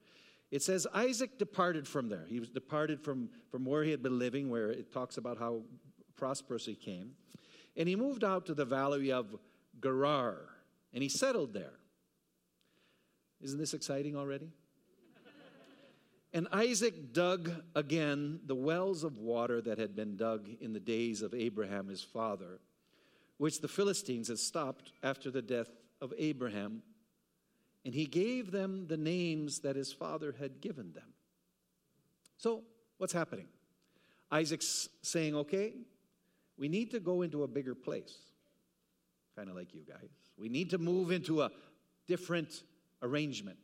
It 0.55 0.63
says 0.63 0.87
Isaac 0.93 1.37
departed 1.37 1.85
from 1.85 2.07
there. 2.07 2.23
He 2.29 2.39
was 2.39 2.49
departed 2.49 3.01
from, 3.01 3.27
from 3.51 3.65
where 3.65 3.83
he 3.83 3.91
had 3.91 4.01
been 4.01 4.17
living, 4.17 4.49
where 4.49 4.69
it 4.69 4.89
talks 4.89 5.17
about 5.17 5.37
how 5.37 5.63
prosperous 6.15 6.65
he 6.65 6.75
came. 6.75 7.11
And 7.75 7.89
he 7.89 7.97
moved 7.97 8.23
out 8.23 8.45
to 8.45 8.53
the 8.53 8.63
valley 8.63 9.11
of 9.11 9.35
Gerar, 9.81 10.47
and 10.93 11.03
he 11.03 11.09
settled 11.09 11.51
there. 11.51 11.73
Isn't 13.41 13.59
this 13.59 13.73
exciting 13.73 14.15
already? 14.15 14.53
and 16.33 16.47
Isaac 16.53 17.11
dug 17.11 17.51
again 17.75 18.39
the 18.45 18.55
wells 18.55 19.03
of 19.03 19.17
water 19.17 19.59
that 19.59 19.77
had 19.77 19.93
been 19.93 20.15
dug 20.15 20.47
in 20.61 20.71
the 20.71 20.79
days 20.79 21.21
of 21.21 21.33
Abraham 21.33 21.89
his 21.89 22.01
father, 22.01 22.61
which 23.39 23.59
the 23.59 23.67
Philistines 23.67 24.29
had 24.29 24.39
stopped 24.39 24.93
after 25.03 25.29
the 25.29 25.41
death 25.41 25.67
of 25.99 26.13
Abraham, 26.17 26.81
and 27.85 27.93
he 27.93 28.05
gave 28.05 28.51
them 28.51 28.87
the 28.87 28.97
names 28.97 29.59
that 29.59 29.75
his 29.75 29.93
father 29.93 30.35
had 30.37 30.59
given 30.59 30.91
them. 30.93 31.13
So, 32.37 32.63
what's 32.97 33.13
happening? 33.13 33.47
Isaac's 34.31 34.89
saying, 35.03 35.35
okay, 35.35 35.73
we 36.57 36.67
need 36.67 36.91
to 36.91 36.99
go 36.99 37.21
into 37.21 37.43
a 37.43 37.47
bigger 37.47 37.75
place. 37.75 38.17
Kind 39.35 39.49
of 39.49 39.55
like 39.55 39.73
you 39.75 39.83
guys. 39.87 40.09
We 40.37 40.49
need 40.49 40.71
to 40.71 40.79
move 40.79 41.11
into 41.11 41.43
a 41.43 41.51
different 42.07 42.63
arrangement. 43.03 43.57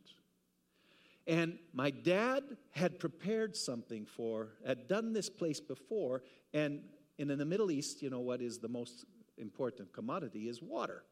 And 1.26 1.58
my 1.74 1.90
dad 1.90 2.44
had 2.72 3.00
prepared 3.00 3.56
something 3.56 4.06
for, 4.06 4.50
had 4.66 4.88
done 4.88 5.14
this 5.14 5.30
place 5.30 5.60
before, 5.60 6.22
and 6.54 6.82
in 7.18 7.28
the 7.28 7.46
Middle 7.46 7.72
East, 7.72 8.02
you 8.02 8.10
know 8.10 8.20
what 8.20 8.42
is 8.42 8.60
the 8.60 8.68
most 8.68 9.06
important 9.38 9.94
commodity 9.94 10.48
is 10.48 10.62
water, 10.62 11.04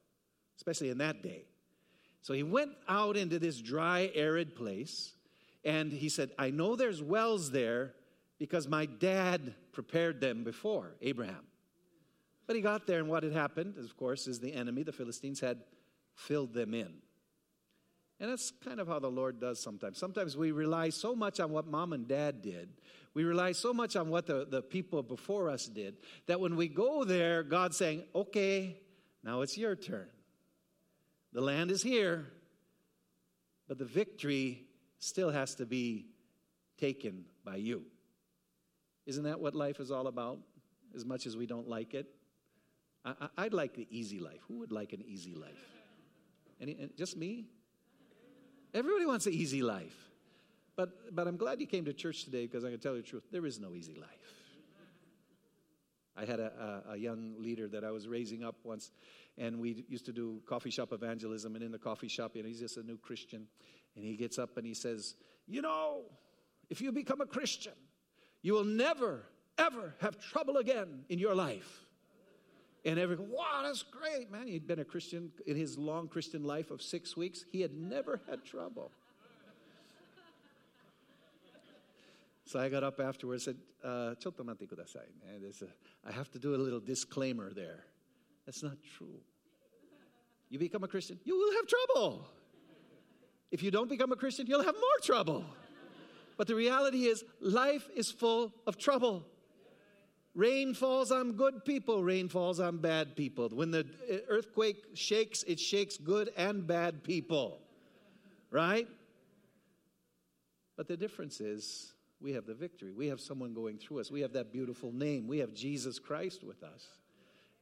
especially 0.58 0.90
in 0.90 0.98
that 1.00 1.24
day. 1.24 1.46
So 2.22 2.34
he 2.34 2.44
went 2.44 2.72
out 2.88 3.18
into 3.18 3.40
this 3.40 3.60
dry, 3.60 4.12
arid 4.14 4.56
place, 4.56 5.14
and 5.64 5.92
he 5.92 6.10
said, 6.10 6.32
I 6.38 6.50
know 6.50 6.76
there's 6.76 7.02
wells 7.02 7.52
there 7.52 7.94
because 8.38 8.68
my 8.68 8.86
dad 8.86 9.54
prepared 9.72 10.22
them 10.22 10.44
before, 10.44 10.96
Abraham. 11.02 11.46
But 12.48 12.56
he 12.56 12.62
got 12.62 12.88
there, 12.88 13.00
and 13.00 13.10
what 13.10 13.24
had 13.24 13.34
happened, 13.34 13.78
of 13.78 13.96
course, 13.96 14.28
is 14.28 14.40
the 14.40 14.54
enemy, 14.54 14.84
the 14.84 14.92
Philistines, 14.92 15.40
had 15.40 15.60
filled 16.16 16.54
them 16.54 16.74
in. 16.74 16.94
And 18.20 18.32
that's 18.32 18.52
kind 18.52 18.80
of 18.80 18.88
how 18.88 19.00
the 19.00 19.10
Lord 19.10 19.40
does 19.40 19.62
sometimes. 19.62 19.98
Sometimes 19.98 20.36
we 20.36 20.52
rely 20.52 20.90
so 20.90 21.16
much 21.16 21.40
on 21.40 21.52
what 21.52 21.68
mom 21.68 21.94
and 21.94 22.08
dad 22.08 22.42
did, 22.42 22.70
we 23.14 23.24
rely 23.24 23.54
so 23.54 23.74
much 23.74 23.96
on 23.96 24.10
what 24.10 24.28
the, 24.28 24.46
the 24.50 24.62
people 24.62 25.02
before 25.04 25.50
us 25.50 25.68
did, 25.68 25.98
that 26.28 26.40
when 26.40 26.56
we 26.56 26.68
go 26.68 27.04
there, 27.04 27.44
God's 27.44 27.78
saying, 27.78 28.04
okay, 28.14 28.78
now 29.24 29.42
it's 29.42 29.58
your 29.58 29.76
turn. 29.76 30.08
The 31.34 31.42
land 31.42 31.72
is 31.72 31.84
here, 31.84 32.28
but 33.68 33.78
the 33.78 33.86
victory 33.86 34.66
still 35.00 35.30
has 35.30 35.56
to 35.56 35.66
be 35.66 36.08
taken 36.78 37.26
by 37.44 37.58
you. 37.58 37.84
Isn't 39.06 39.24
that 39.24 39.40
what 39.40 39.56
life 39.56 39.80
is 39.80 39.92
all 39.92 40.08
about? 40.08 40.40
As 40.96 41.06
much 41.06 41.26
as 41.26 41.38
we 41.38 41.46
don't 41.46 41.68
like 41.68 41.94
it? 41.94 42.08
I, 43.06 43.44
would 43.44 43.54
like 43.54 43.76
the 43.76 43.88
easy 43.90 44.20
life. 44.20 44.40
Who 44.48 44.60
would 44.60 44.72
like 44.72 44.94
an 44.94 45.04
easy 45.06 45.34
life? 45.34 45.66
Any, 46.60 46.78
eh, 46.80 46.88
just 46.98 47.16
me? 47.16 47.46
Everybody 48.74 49.06
wants 49.06 49.26
an 49.26 49.34
easy 49.34 49.62
life. 49.62 49.96
But, 50.76 51.16
but 51.16 51.28
I'm 51.28 51.38
glad 51.38 51.60
you 51.60 51.68
came 51.68 51.86
to 51.86 51.94
church 51.94 52.26
today 52.26 52.46
because 52.46 52.64
I 52.64 52.70
can 52.70 52.80
tell 52.80 52.96
you 52.96 53.02
the 53.02 53.08
truth. 53.08 53.24
There 53.32 53.46
is 53.46 53.60
no 53.60 53.74
easy 53.76 53.96
life. 53.96 54.10
I 56.16 56.26
had 56.26 56.40
a, 56.40 56.84
a, 56.88 56.94
a, 56.94 56.98
young 56.98 57.36
leader 57.40 57.68
that 57.70 57.86
I 57.86 57.92
was 57.92 58.08
raising 58.08 58.44
up 58.44 58.56
once, 58.64 58.92
and 59.40 59.60
we 59.60 59.86
used 59.88 60.06
to 60.06 60.14
do 60.14 60.42
coffee 60.46 60.70
shop 60.70 60.94
evangelism. 60.94 61.56
And 61.56 61.64
in 61.64 61.72
the 61.72 61.80
coffee 61.80 62.08
shop, 62.08 62.36
you 62.36 62.44
know, 62.44 62.48
he's 62.50 62.60
just 62.60 62.78
a 62.78 62.84
new 62.84 62.98
Christian, 62.98 63.48
and 63.96 64.06
he 64.06 64.16
gets 64.16 64.38
up 64.38 64.58
and 64.58 64.68
he 64.68 64.74
says, 64.74 65.16
"You 65.48 65.62
know, 65.62 66.04
if 66.70 66.82
you 66.82 66.92
become 66.92 67.22
a 67.22 67.26
Christian, 67.26 67.74
you 68.42 68.54
will 68.54 68.66
never 68.66 69.26
ever 69.58 69.96
have 70.00 70.20
trouble 70.20 70.58
again 70.58 71.06
in 71.10 71.18
your 71.18 71.34
life." 71.34 71.86
And 72.86 72.98
everyone, 72.98 73.30
wow, 73.30 73.62
that's 73.64 73.84
great, 73.84 74.32
man. 74.32 74.48
He'd 74.48 74.66
been 74.66 74.80
a 74.80 74.86
Christian 74.86 75.32
in 75.46 75.58
his 75.58 75.78
long 75.78 76.08
Christian 76.08 76.44
life 76.44 76.72
of 76.72 76.82
six 76.82 77.18
weeks. 77.18 77.44
He 77.52 77.62
had 77.62 77.74
never 77.74 78.22
had 78.30 78.46
trouble. 78.46 78.92
So 82.46 82.60
I 82.60 82.70
got 82.70 82.84
up 82.84 83.00
afterwards 83.00 83.48
and 83.48 83.58
said, 83.84 83.90
uh, 83.90 84.16
I 86.08 86.12
have 86.12 86.32
to 86.32 86.40
do 86.40 86.56
a 86.56 86.58
little 86.58 86.80
disclaimer 86.80 87.54
there. 87.54 87.86
That's 88.46 88.64
not 88.64 88.78
true. 88.98 89.20
You 90.50 90.60
become 90.60 90.84
a 90.84 90.88
Christian, 90.88 91.20
you 91.24 91.38
will 91.38 91.54
have 91.54 91.68
trouble. 91.68 92.26
If 93.52 93.64
you 93.64 93.72
don't 93.72 93.90
become 93.90 94.12
a 94.12 94.16
Christian, 94.16 94.48
you'll 94.48 94.64
have 94.64 94.76
more 94.76 95.00
trouble. 95.04 95.46
But 96.38 96.48
the 96.48 96.56
reality 96.56 97.06
is, 97.06 97.24
life 97.42 97.88
is 97.96 98.12
full 98.12 98.54
of 98.66 98.78
trouble. 98.78 99.26
Rain 100.36 100.74
falls 100.74 101.12
on 101.12 101.34
good 101.34 101.66
people, 101.66 102.04
rain 102.04 102.30
falls 102.30 102.60
on 102.60 102.78
bad 102.78 103.16
people. 103.16 103.50
When 103.50 103.72
the 103.72 103.86
earthquake 104.28 104.78
shakes, 104.94 105.44
it 105.44 105.60
shakes 105.60 105.98
good 105.98 106.32
and 106.38 106.66
bad 106.66 107.04
people. 107.04 107.60
Right? 108.52 108.88
But 110.78 110.88
the 110.88 110.96
difference 110.96 111.42
is 111.42 111.94
we 112.22 112.34
have 112.34 112.46
the 112.46 112.54
victory. 112.54 112.94
We 112.94 113.08
have 113.08 113.20
someone 113.20 113.54
going 113.54 113.78
through 113.78 114.00
us. 114.00 114.12
We 114.12 114.22
have 114.22 114.34
that 114.34 114.54
beautiful 114.54 114.92
name. 114.92 115.28
We 115.28 115.40
have 115.40 115.54
Jesus 115.54 116.00
Christ 116.00 116.44
with 116.44 116.64
us. 116.64 116.88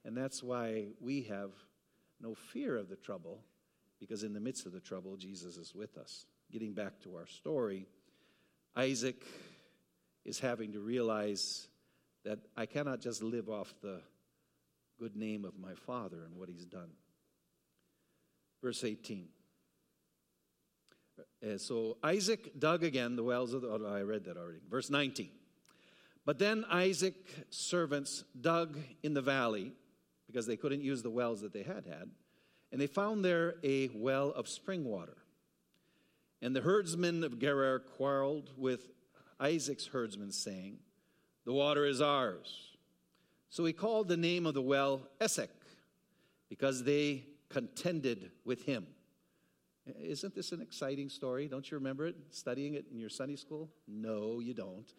And 0.08 0.16
that's 0.16 0.42
why 0.42 0.86
we 1.02 1.24
have 1.24 1.52
no 2.22 2.34
fear 2.34 2.78
of 2.78 2.88
the 2.88 2.96
trouble, 2.96 3.42
because 4.00 4.24
in 4.24 4.32
the 4.32 4.40
midst 4.40 4.66
of 4.66 4.72
the 4.72 4.80
trouble, 4.80 5.18
Jesus 5.18 5.58
is 5.58 5.76
with 5.76 5.98
us. 5.98 6.26
Getting 6.50 6.74
back 6.74 7.02
to 7.02 7.18
our 7.18 7.28
story, 7.28 7.88
Isaac 8.74 9.22
is 10.24 10.40
having 10.40 10.72
to 10.72 10.80
realize 10.80 11.68
that 12.24 12.40
I 12.56 12.66
cannot 12.66 13.02
just 13.02 13.22
live 13.22 13.50
off 13.50 13.74
the 13.82 14.00
good 14.98 15.18
name 15.18 15.44
of 15.44 15.60
my 15.60 15.74
father 15.74 16.24
and 16.24 16.38
what 16.38 16.48
he's 16.48 16.66
done. 16.66 16.92
Verse 18.64 18.86
18. 18.86 19.28
Uh, 21.20 21.58
so 21.58 21.98
Isaac 22.02 22.58
dug 22.58 22.86
again 22.86 23.18
the 23.18 23.24
wells 23.24 23.54
of 23.54 23.62
the. 23.62 23.68
Oh, 23.68 23.86
I 23.86 24.04
read 24.04 24.24
that 24.24 24.38
already. 24.38 24.60
Verse 24.70 24.90
19. 24.90 25.32
But 26.26 26.40
then 26.40 26.64
Isaac's 26.72 27.30
servants 27.50 28.24
dug 28.40 28.80
in 29.04 29.14
the 29.14 29.22
valley 29.22 29.74
because 30.28 30.46
they 30.46 30.58
couldn't 30.58 30.82
use 30.82 31.02
the 31.02 31.10
wells 31.10 31.42
that 31.42 31.54
they 31.54 31.64
had 31.64 31.86
had, 31.86 32.10
and 32.72 32.82
they 32.82 32.88
found 32.88 33.24
there 33.24 33.56
a 33.64 33.90
well 33.94 34.30
of 34.30 34.48
spring 34.48 34.84
water. 34.84 35.18
And 36.42 36.56
the 36.56 36.62
herdsmen 36.62 37.24
of 37.24 37.40
Gerar 37.40 37.80
quarreled 37.80 38.52
with 38.58 38.90
Isaac's 39.40 39.88
herdsmen, 39.88 40.32
saying, 40.32 40.78
The 41.46 41.54
water 41.54 41.86
is 41.86 42.02
ours. 42.02 42.76
So 43.50 43.66
he 43.66 43.74
called 43.74 44.08
the 44.08 44.18
name 44.18 44.46
of 44.46 44.54
the 44.54 44.62
well 44.62 45.08
Esek, 45.20 45.50
because 46.50 46.84
they 46.84 47.24
contended 47.50 48.32
with 48.46 48.64
him. 48.64 48.88
Isn't 50.00 50.36
this 50.36 50.52
an 50.52 50.62
exciting 50.62 51.10
story? 51.10 51.48
Don't 51.48 51.70
you 51.70 51.78
remember 51.78 52.08
it? 52.08 52.16
Studying 52.30 52.74
it 52.74 52.86
in 52.92 53.00
your 53.00 53.10
Sunday 53.10 53.38
school? 53.38 53.70
No, 53.88 54.40
you 54.40 54.54
don't. 54.54 54.92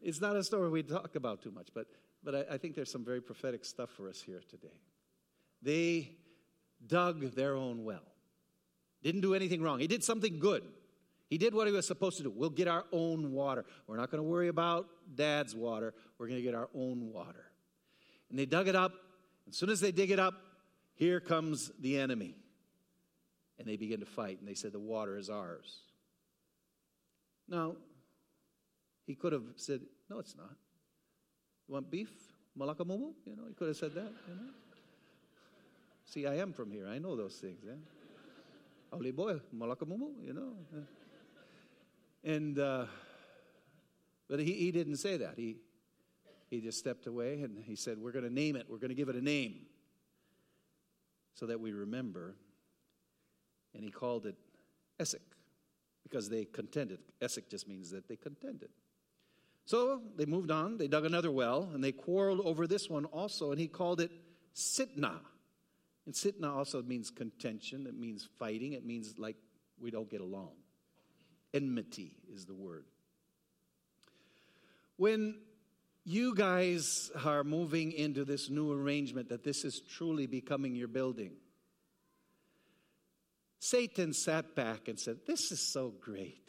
It's 0.00 0.20
not 0.20 0.36
a 0.36 0.44
story 0.44 0.70
we 0.70 0.82
talk 0.82 1.16
about 1.16 1.42
too 1.42 1.50
much, 1.50 1.68
but, 1.74 1.86
but 2.22 2.34
I, 2.34 2.54
I 2.54 2.58
think 2.58 2.74
there's 2.74 2.90
some 2.90 3.04
very 3.04 3.20
prophetic 3.20 3.64
stuff 3.64 3.90
for 3.90 4.08
us 4.08 4.20
here 4.20 4.42
today. 4.48 4.80
They 5.62 6.12
dug 6.86 7.34
their 7.34 7.54
own 7.54 7.84
well, 7.84 8.04
didn't 9.02 9.20
do 9.20 9.34
anything 9.34 9.62
wrong. 9.62 9.78
He 9.78 9.86
did 9.86 10.04
something 10.04 10.38
good. 10.38 10.62
He 11.28 11.38
did 11.38 11.54
what 11.54 11.68
he 11.68 11.72
was 11.72 11.86
supposed 11.86 12.16
to 12.16 12.24
do. 12.24 12.30
We'll 12.30 12.50
get 12.50 12.66
our 12.66 12.84
own 12.92 13.32
water. 13.32 13.64
We're 13.86 13.96
not 13.96 14.10
going 14.10 14.22
to 14.22 14.28
worry 14.28 14.48
about 14.48 14.88
dad's 15.14 15.54
water. 15.54 15.94
We're 16.18 16.26
going 16.26 16.38
to 16.38 16.42
get 16.42 16.56
our 16.56 16.68
own 16.74 17.12
water. 17.12 17.44
And 18.30 18.38
they 18.38 18.46
dug 18.46 18.66
it 18.66 18.74
up. 18.74 18.92
As 19.48 19.56
soon 19.56 19.70
as 19.70 19.80
they 19.80 19.92
dig 19.92 20.10
it 20.10 20.18
up, 20.18 20.34
here 20.94 21.20
comes 21.20 21.70
the 21.80 21.98
enemy 21.98 22.34
and 23.60 23.68
they 23.68 23.76
begin 23.76 24.00
to 24.00 24.06
fight, 24.06 24.38
and 24.40 24.48
they 24.48 24.54
said, 24.54 24.72
The 24.72 24.80
water 24.80 25.18
is 25.18 25.28
ours. 25.28 25.80
Now, 27.46 27.76
he 29.06 29.14
could 29.14 29.34
have 29.34 29.44
said, 29.56 29.82
No, 30.08 30.18
it's 30.18 30.34
not. 30.34 30.56
You 31.70 31.74
want 31.74 31.88
beef? 31.88 32.10
Malakamumu? 32.58 33.12
You 33.24 33.36
know, 33.36 33.44
he 33.46 33.54
could 33.54 33.68
have 33.68 33.76
said 33.76 33.94
that. 33.94 34.12
You 34.26 34.34
know? 34.34 34.50
See, 36.04 36.26
I 36.26 36.34
am 36.38 36.52
from 36.52 36.72
here. 36.72 36.88
I 36.88 36.98
know 36.98 37.14
those 37.14 37.36
things. 37.36 37.60
Yeah? 37.64 37.74
Oli 38.92 39.12
boy, 39.12 39.38
malakamumu, 39.56 40.08
you 40.20 40.32
know. 40.32 40.52
And, 42.24 42.58
uh, 42.58 42.86
but 44.28 44.40
he, 44.40 44.52
he 44.52 44.72
didn't 44.72 44.96
say 44.96 45.18
that. 45.18 45.34
He, 45.36 45.58
he 46.50 46.60
just 46.60 46.76
stepped 46.80 47.06
away 47.06 47.42
and 47.42 47.62
he 47.64 47.76
said, 47.76 47.98
We're 47.98 48.10
going 48.10 48.24
to 48.24 48.34
name 48.34 48.56
it. 48.56 48.66
We're 48.68 48.78
going 48.78 48.88
to 48.88 48.96
give 48.96 49.08
it 49.08 49.14
a 49.14 49.22
name 49.22 49.60
so 51.34 51.46
that 51.46 51.60
we 51.60 51.70
remember 51.70 52.34
and 53.76 53.84
he 53.84 53.92
called 53.92 54.26
it 54.26 54.34
Esek 54.98 55.20
because 56.02 56.28
they 56.28 56.46
contended. 56.46 56.98
Esek 57.22 57.48
just 57.48 57.68
means 57.68 57.92
that 57.92 58.08
they 58.08 58.16
contended. 58.16 58.70
So 59.70 60.00
they 60.16 60.26
moved 60.26 60.50
on, 60.50 60.78
they 60.78 60.88
dug 60.88 61.04
another 61.04 61.30
well, 61.30 61.70
and 61.72 61.84
they 61.84 61.92
quarreled 61.92 62.40
over 62.40 62.66
this 62.66 62.90
one 62.90 63.04
also, 63.04 63.52
and 63.52 63.60
he 63.60 63.68
called 63.68 64.00
it 64.00 64.10
Sitnah. 64.52 65.20
And 66.06 66.12
Sitnah 66.12 66.56
also 66.56 66.82
means 66.82 67.08
contention, 67.08 67.86
it 67.86 67.94
means 67.96 68.28
fighting, 68.36 68.72
it 68.72 68.84
means 68.84 69.14
like 69.16 69.36
we 69.80 69.92
don't 69.92 70.10
get 70.10 70.22
along. 70.22 70.50
Enmity 71.54 72.14
is 72.34 72.46
the 72.46 72.52
word. 72.52 72.84
When 74.96 75.36
you 76.04 76.34
guys 76.34 77.12
are 77.24 77.44
moving 77.44 77.92
into 77.92 78.24
this 78.24 78.50
new 78.50 78.72
arrangement, 78.72 79.28
that 79.28 79.44
this 79.44 79.64
is 79.64 79.80
truly 79.82 80.26
becoming 80.26 80.74
your 80.74 80.88
building, 80.88 81.34
Satan 83.60 84.14
sat 84.14 84.56
back 84.56 84.88
and 84.88 84.98
said, 84.98 85.18
This 85.28 85.52
is 85.52 85.60
so 85.60 85.94
great. 86.00 86.48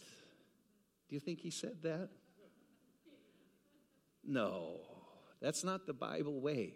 Do 1.08 1.13
you 1.13 1.20
think 1.20 1.40
he 1.40 1.51
said 1.51 1.84
that? 1.84 2.10
No, 4.24 4.80
that's 5.42 5.63
not 5.63 5.86
the 5.86 5.94
Bible 5.94 6.40
way. 6.40 6.74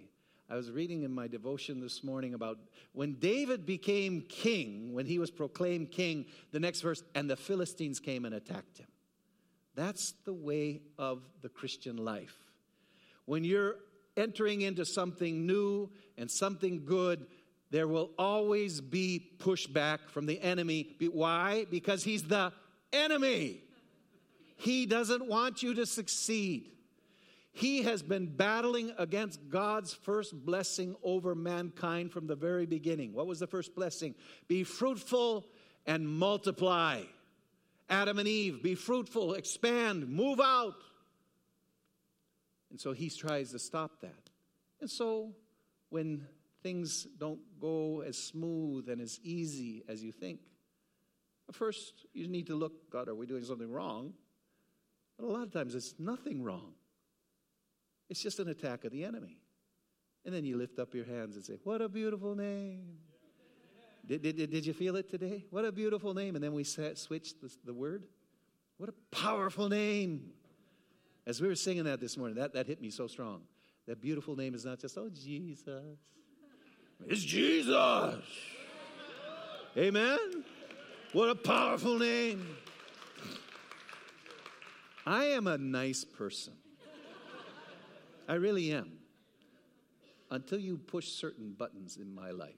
I 0.50 0.56
was 0.56 0.70
reading 0.70 1.04
in 1.04 1.12
my 1.12 1.28
devotion 1.28 1.80
this 1.82 2.04
morning 2.04 2.34
about 2.36 2.60
when 2.94 3.14
David 3.14 3.66
became 3.66 4.22
king, 4.22 4.94
when 4.94 5.08
he 5.08 5.18
was 5.18 5.32
proclaimed 5.32 5.92
king, 5.92 6.26
the 6.52 6.60
next 6.60 6.82
verse, 6.82 7.04
and 7.16 7.30
the 7.30 7.36
Philistines 7.36 8.00
came 8.00 8.26
and 8.26 8.36
attacked 8.36 8.78
him. 8.78 8.88
That's 9.74 10.14
the 10.24 10.34
way 10.34 10.82
of 11.00 11.24
the 11.42 11.50
Christian 11.50 11.98
life. 11.98 12.36
When 13.26 13.44
you're 13.44 13.76
entering 14.16 14.62
into 14.62 14.86
something 14.86 15.48
new 15.48 15.90
and 16.18 16.30
something 16.30 16.86
good, 16.86 17.26
there 17.72 17.88
will 17.88 18.12
always 18.18 18.82
be 18.82 19.32
pushback 19.40 20.10
from 20.10 20.28
the 20.28 20.40
enemy. 20.42 20.96
Why? 21.12 21.66
Because 21.70 22.04
he's 22.04 22.24
the 22.24 22.54
enemy. 22.94 23.64
He 24.58 24.86
doesn't 24.86 25.28
want 25.28 25.64
you 25.64 25.74
to 25.74 25.86
succeed. 25.86 26.72
He 27.56 27.84
has 27.84 28.04
been 28.04 28.26
battling 28.28 28.92
against 28.98 29.48
God's 29.48 29.94
first 29.94 30.46
blessing 30.46 30.94
over 31.02 31.34
mankind 31.34 32.12
from 32.12 32.28
the 32.28 32.36
very 32.36 32.66
beginning. 32.66 33.14
What 33.14 33.28
was 33.28 33.40
the 33.40 33.48
first 33.48 33.74
blessing? 33.74 34.14
Be 34.50 34.66
fruitful 34.66 35.46
and 35.86 36.06
multiply. 36.06 37.04
Adam 37.90 38.20
and 38.20 38.28
Eve, 38.28 38.62
be 38.62 38.76
fruitful, 38.76 39.36
expand, 39.36 40.10
move 40.10 40.42
out. 40.42 40.76
And 42.72 42.78
so 42.80 42.92
he 42.92 43.10
tries 43.10 43.52
to 43.52 43.60
stop 43.60 44.02
that. 44.02 44.30
And 44.82 44.92
so 44.92 45.32
when 45.92 46.28
things 46.62 47.08
don't 47.18 47.40
go 47.62 48.02
as 48.02 48.18
smooth 48.18 48.90
and 48.90 49.00
as 49.00 49.18
easy 49.24 49.86
as 49.88 50.04
you 50.04 50.12
think, 50.12 50.42
first 51.54 52.06
you 52.12 52.28
need 52.28 52.48
to 52.48 52.56
look, 52.56 52.90
God, 52.90 53.08
are 53.08 53.16
we 53.16 53.26
doing 53.26 53.46
something 53.46 53.72
wrong? 53.72 54.14
But 55.18 55.28
a 55.28 55.30
lot 55.30 55.44
of 55.44 55.54
times 55.54 55.74
it's 55.74 55.96
nothing 55.98 56.44
wrong. 56.44 56.74
It's 58.10 58.22
just 58.22 58.40
an 58.40 58.48
attack 58.50 58.86
of 58.86 58.92
the 58.92 59.04
enemy. 59.04 59.40
And 60.26 60.34
then 60.34 60.44
you 60.44 60.58
lift 60.58 60.80
up 60.80 60.94
your 60.94 61.06
hands 61.06 61.36
and 61.36 61.46
say, 61.46 61.54
What 61.64 61.82
a 61.82 61.90
beautiful 61.90 62.36
name. 62.36 62.98
Did, 64.08 64.22
did, 64.22 64.36
did 64.38 64.66
you 64.66 64.74
feel 64.74 64.96
it 64.98 65.10
today? 65.10 65.46
What 65.50 65.66
a 65.66 65.72
beautiful 65.72 66.14
name. 66.14 66.36
And 66.36 66.44
then 66.44 66.54
we 66.54 66.64
switched 66.64 67.42
the, 67.42 67.52
the 67.66 67.74
word. 67.74 68.04
What 68.78 68.90
a 68.90 68.94
powerful 69.16 69.68
name. 69.70 70.32
As 71.26 71.42
we 71.42 71.48
were 71.48 71.56
singing 71.56 71.86
that 71.86 72.00
this 72.00 72.18
morning, 72.18 72.36
that, 72.38 72.54
that 72.54 72.68
hit 72.68 72.82
me 72.82 72.92
so 72.92 73.08
strong. 73.08 73.42
That 73.88 74.02
beautiful 74.02 74.36
name 74.36 74.54
is 74.54 74.66
not 74.66 74.80
just, 74.80 74.98
oh, 74.98 75.10
Jesus. 75.10 75.98
It's 77.08 77.24
Jesus. 77.24 78.24
Amen. 79.78 80.44
What 81.14 81.30
a 81.30 81.36
powerful 81.36 81.98
name. 81.98 82.48
I 85.06 85.26
am 85.26 85.48
a 85.48 85.58
nice 85.58 86.04
person. 86.04 86.54
I 88.28 88.36
really 88.36 88.72
am. 88.72 88.92
Until 90.32 90.60
you 90.60 90.78
push 90.78 91.08
certain 91.10 91.54
buttons 91.54 91.98
in 91.98 92.14
my 92.14 92.32
life 92.32 92.56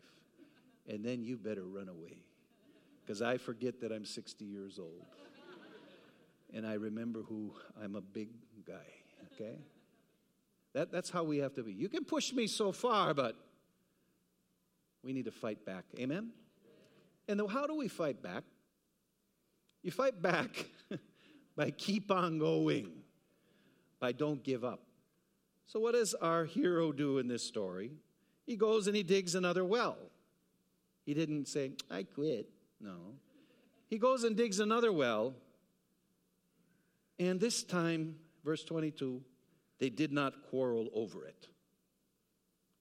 and 0.87 1.03
then 1.03 1.23
you 1.23 1.37
better 1.37 1.65
run 1.65 1.89
away. 1.89 2.23
Because 3.05 3.21
I 3.21 3.37
forget 3.37 3.81
that 3.81 3.91
I'm 3.91 4.05
60 4.05 4.45
years 4.45 4.79
old. 4.79 5.05
And 6.53 6.65
I 6.65 6.73
remember 6.73 7.23
who 7.23 7.51
I'm 7.81 7.95
a 7.95 8.01
big 8.01 8.29
guy, 8.65 8.73
okay? 9.33 9.59
That, 10.73 10.91
that's 10.91 11.09
how 11.09 11.23
we 11.23 11.39
have 11.39 11.53
to 11.55 11.63
be. 11.63 11.73
You 11.73 11.89
can 11.89 12.05
push 12.05 12.31
me 12.31 12.47
so 12.47 12.71
far, 12.71 13.13
but 13.13 13.35
we 15.03 15.11
need 15.11 15.25
to 15.25 15.31
fight 15.31 15.65
back. 15.65 15.85
Amen? 15.99 16.31
And 17.27 17.41
how 17.49 17.67
do 17.67 17.75
we 17.75 17.89
fight 17.89 18.21
back? 18.21 18.43
You 19.83 19.91
fight 19.91 20.21
back 20.21 20.67
by 21.55 21.71
keep 21.71 22.11
on 22.11 22.39
going, 22.39 22.91
by 23.99 24.13
don't 24.13 24.41
give 24.43 24.63
up. 24.63 24.86
So, 25.67 25.81
what 25.81 25.93
does 25.93 26.13
our 26.15 26.45
hero 26.45 26.91
do 26.91 27.17
in 27.17 27.27
this 27.27 27.43
story? 27.43 27.91
He 28.45 28.55
goes 28.55 28.87
and 28.87 28.95
he 28.95 29.03
digs 29.03 29.35
another 29.35 29.65
well. 29.65 29.97
He 31.05 31.13
didn't 31.13 31.47
say, 31.47 31.71
I 31.91 32.03
quit. 32.03 32.49
No. 32.79 33.15
He 33.89 33.97
goes 33.97 34.23
and 34.23 34.35
digs 34.35 34.59
another 34.59 34.91
well. 34.91 35.33
And 37.19 37.39
this 37.39 37.63
time, 37.63 38.15
verse 38.45 38.63
22, 38.63 39.21
they 39.79 39.89
did 39.89 40.11
not 40.11 40.49
quarrel 40.49 40.89
over 40.93 41.25
it. 41.25 41.47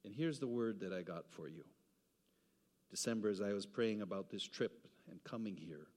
And 0.05 0.15
here's 0.15 0.39
the 0.39 0.47
word 0.47 0.81
that 0.81 0.93
I 0.93 1.03
got 1.03 1.25
for 1.29 1.49
you. 1.49 1.65
December, 2.91 3.29
as 3.29 3.41
I 3.41 3.53
was 3.53 3.67
praying 3.67 4.03
about 4.03 4.31
this 4.31 4.45
trip 4.45 4.87
and 5.11 5.23
coming 5.25 5.57
here 5.57 5.89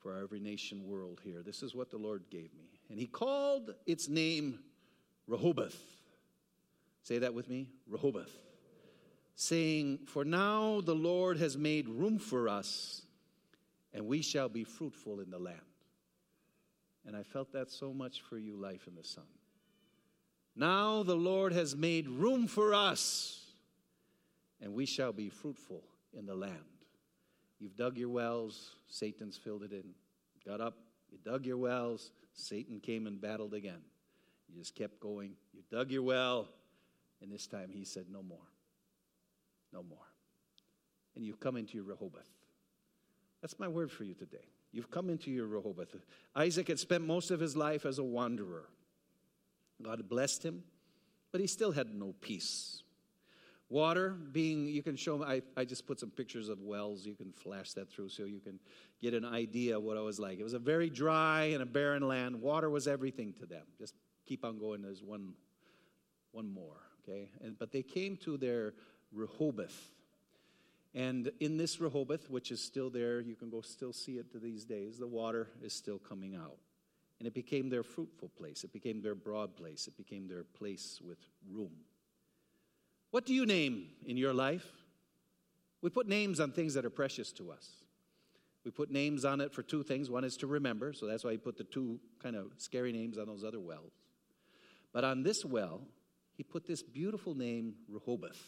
for 0.00 0.14
our 0.14 0.22
Every 0.22 0.40
Nation 0.40 0.86
world 0.86 1.20
here, 1.24 1.42
this 1.42 1.62
is 1.62 1.74
what 1.74 1.90
the 1.90 1.96
Lord 1.96 2.24
gave 2.30 2.52
me. 2.54 2.80
And 2.90 2.98
He 2.98 3.06
called 3.06 3.74
its 3.86 4.08
name 4.08 4.58
Rehoboth. 5.28 5.80
Say 7.02 7.18
that 7.18 7.34
with 7.34 7.48
me 7.48 7.68
Rehoboth 7.86 8.36
saying, 9.40 10.00
For 10.04 10.24
now 10.24 10.80
the 10.80 10.96
Lord 10.96 11.38
has 11.38 11.56
made 11.56 11.88
room 11.88 12.18
for 12.18 12.48
us, 12.48 13.02
and 13.94 14.04
we 14.08 14.20
shall 14.20 14.48
be 14.48 14.64
fruitful 14.64 15.20
in 15.20 15.30
the 15.30 15.38
land. 15.38 15.60
And 17.06 17.16
I 17.16 17.22
felt 17.22 17.52
that 17.52 17.70
so 17.70 17.94
much 17.94 18.20
for 18.22 18.36
you, 18.36 18.56
Life 18.56 18.88
in 18.88 18.96
the 18.96 19.04
Sun. 19.04 19.28
Now 20.56 21.04
the 21.04 21.14
Lord 21.14 21.52
has 21.52 21.76
made 21.76 22.08
room 22.08 22.48
for 22.48 22.74
us, 22.74 23.46
and 24.60 24.74
we 24.74 24.86
shall 24.86 25.12
be 25.12 25.28
fruitful 25.28 25.84
in 26.12 26.26
the 26.26 26.34
land. 26.34 26.56
You've 27.60 27.76
dug 27.76 27.96
your 27.96 28.08
wells, 28.08 28.72
Satan's 28.88 29.36
filled 29.36 29.62
it 29.62 29.70
in. 29.70 29.94
Got 30.44 30.60
up, 30.60 30.74
you 31.12 31.18
dug 31.24 31.46
your 31.46 31.58
wells, 31.58 32.10
Satan 32.32 32.80
came 32.80 33.06
and 33.06 33.20
battled 33.20 33.54
again. 33.54 33.82
You 34.48 34.58
just 34.58 34.74
kept 34.74 35.00
going. 35.00 35.32
You 35.52 35.62
dug 35.70 35.90
your 35.90 36.02
well, 36.02 36.48
and 37.20 37.30
this 37.30 37.46
time 37.46 37.70
he 37.72 37.84
said, 37.84 38.06
No 38.10 38.22
more 38.22 38.48
no 39.72 39.82
more. 39.82 39.98
And 41.16 41.24
you've 41.24 41.40
come 41.40 41.56
into 41.56 41.74
your 41.74 41.84
Rehoboth. 41.84 42.28
That's 43.40 43.58
my 43.58 43.68
word 43.68 43.90
for 43.90 44.04
you 44.04 44.14
today. 44.14 44.44
You've 44.72 44.90
come 44.90 45.10
into 45.10 45.30
your 45.30 45.46
Rehoboth. 45.46 45.94
Isaac 46.34 46.68
had 46.68 46.78
spent 46.78 47.06
most 47.06 47.30
of 47.30 47.40
his 47.40 47.56
life 47.56 47.86
as 47.86 47.98
a 47.98 48.04
wanderer. 48.04 48.68
God 49.82 50.08
blessed 50.08 50.44
him, 50.44 50.64
but 51.32 51.40
he 51.40 51.46
still 51.46 51.72
had 51.72 51.94
no 51.94 52.14
peace. 52.20 52.82
Water 53.70 54.10
being, 54.10 54.66
you 54.66 54.82
can 54.82 54.96
show, 54.96 55.22
I, 55.22 55.42
I 55.56 55.64
just 55.64 55.86
put 55.86 56.00
some 56.00 56.10
pictures 56.10 56.48
of 56.48 56.60
wells. 56.62 57.04
You 57.04 57.14
can 57.14 57.32
flash 57.32 57.72
that 57.72 57.90
through 57.90 58.08
so 58.08 58.24
you 58.24 58.40
can 58.40 58.58
get 59.00 59.12
an 59.12 59.26
idea 59.26 59.76
of 59.76 59.82
what 59.82 59.96
it 59.96 60.00
was 60.00 60.18
like. 60.18 60.40
It 60.40 60.42
was 60.42 60.54
a 60.54 60.58
very 60.58 60.88
dry 60.88 61.50
and 61.52 61.62
a 61.62 61.66
barren 61.66 62.06
land. 62.06 62.40
Water 62.40 62.70
was 62.70 62.88
everything 62.88 63.34
to 63.34 63.46
them. 63.46 63.64
Just 63.78 63.94
keep 64.28 64.44
on 64.44 64.58
going. 64.58 64.82
There's 64.82 65.02
one, 65.02 65.32
one 66.32 66.48
more, 66.52 66.76
okay? 67.02 67.30
And, 67.42 67.58
but 67.58 67.72
they 67.72 67.82
came 67.82 68.16
to 68.18 68.36
their 68.36 68.74
Rehoboth. 69.12 69.90
And 70.94 71.30
in 71.40 71.56
this 71.56 71.80
Rehoboth, 71.80 72.28
which 72.28 72.50
is 72.50 72.62
still 72.62 72.90
there, 72.90 73.20
you 73.20 73.34
can 73.34 73.50
go 73.50 73.60
still 73.60 73.92
see 73.92 74.18
it 74.18 74.30
to 74.32 74.38
these 74.38 74.64
days, 74.64 74.98
the 74.98 75.06
water 75.06 75.48
is 75.62 75.72
still 75.72 75.98
coming 75.98 76.34
out. 76.34 76.58
And 77.18 77.26
it 77.26 77.34
became 77.34 77.68
their 77.68 77.82
fruitful 77.82 78.30
place. 78.36 78.62
It 78.62 78.72
became 78.72 79.02
their 79.02 79.16
broad 79.16 79.56
place. 79.56 79.88
It 79.88 79.96
became 79.96 80.28
their 80.28 80.44
place 80.44 81.00
with 81.04 81.18
room. 81.50 81.72
What 83.10 83.26
do 83.26 83.34
you 83.34 83.44
name 83.44 83.88
in 84.06 84.16
your 84.16 84.32
life? 84.32 84.66
We 85.82 85.90
put 85.90 86.06
names 86.06 86.38
on 86.38 86.52
things 86.52 86.74
that 86.74 86.84
are 86.84 86.90
precious 86.90 87.32
to 87.32 87.50
us. 87.50 87.68
We 88.64 88.70
put 88.70 88.90
names 88.90 89.24
on 89.24 89.40
it 89.40 89.52
for 89.52 89.62
two 89.62 89.82
things. 89.82 90.10
One 90.10 90.24
is 90.24 90.36
to 90.38 90.46
remember, 90.46 90.92
so 90.92 91.06
that's 91.06 91.24
why 91.24 91.32
he 91.32 91.38
put 91.38 91.56
the 91.56 91.64
two 91.64 91.98
kind 92.22 92.36
of 92.36 92.52
scary 92.58 92.92
names 92.92 93.18
on 93.18 93.26
those 93.26 93.42
other 93.42 93.60
wells. 93.60 93.92
But 94.92 95.04
on 95.04 95.22
this 95.22 95.44
well, 95.44 95.82
he 96.36 96.42
put 96.42 96.66
this 96.66 96.82
beautiful 96.82 97.34
name, 97.34 97.74
Rehoboth. 97.88 98.40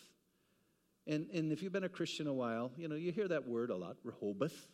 And, 1.06 1.28
and 1.32 1.52
if 1.52 1.62
you've 1.62 1.72
been 1.72 1.84
a 1.84 1.88
Christian 1.88 2.26
a 2.26 2.32
while, 2.32 2.70
you 2.76 2.88
know, 2.88 2.94
you 2.94 3.10
hear 3.12 3.28
that 3.28 3.48
word 3.48 3.70
a 3.70 3.76
lot, 3.76 3.96
Rehoboth. 4.04 4.68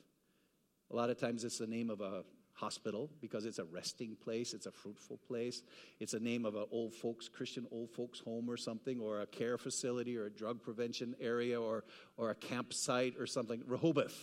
A 0.91 0.97
lot 0.97 1.11
of 1.11 1.19
times 1.19 1.45
it's 1.45 1.59
the 1.59 1.67
name 1.67 1.91
of 1.91 2.01
a 2.01 2.25
hospital 2.57 3.11
because 3.21 3.45
it's 3.45 3.59
a 3.59 3.65
resting 3.65 4.17
place, 4.17 4.55
it's 4.55 4.67
a 4.67 4.71
fruitful 4.71 5.19
place. 5.29 5.63
It's 6.01 6.15
a 6.15 6.21
name 6.21 6.45
of 6.45 6.55
an 6.57 6.65
old 6.71 6.95
folks, 6.95 7.29
Christian 7.29 7.67
old 7.71 7.91
folks 7.91 8.21
home 8.21 8.49
or 8.49 8.57
something, 8.57 9.01
or 9.01 9.21
a 9.21 9.27
care 9.27 9.59
facility 9.59 10.17
or 10.17 10.27
a 10.27 10.31
drug 10.31 10.63
prevention 10.63 11.15
area 11.21 11.61
or, 11.61 11.85
or 12.17 12.31
a 12.31 12.35
campsite 12.35 13.15
or 13.19 13.27
something. 13.27 13.63
Rehoboth. 13.67 14.17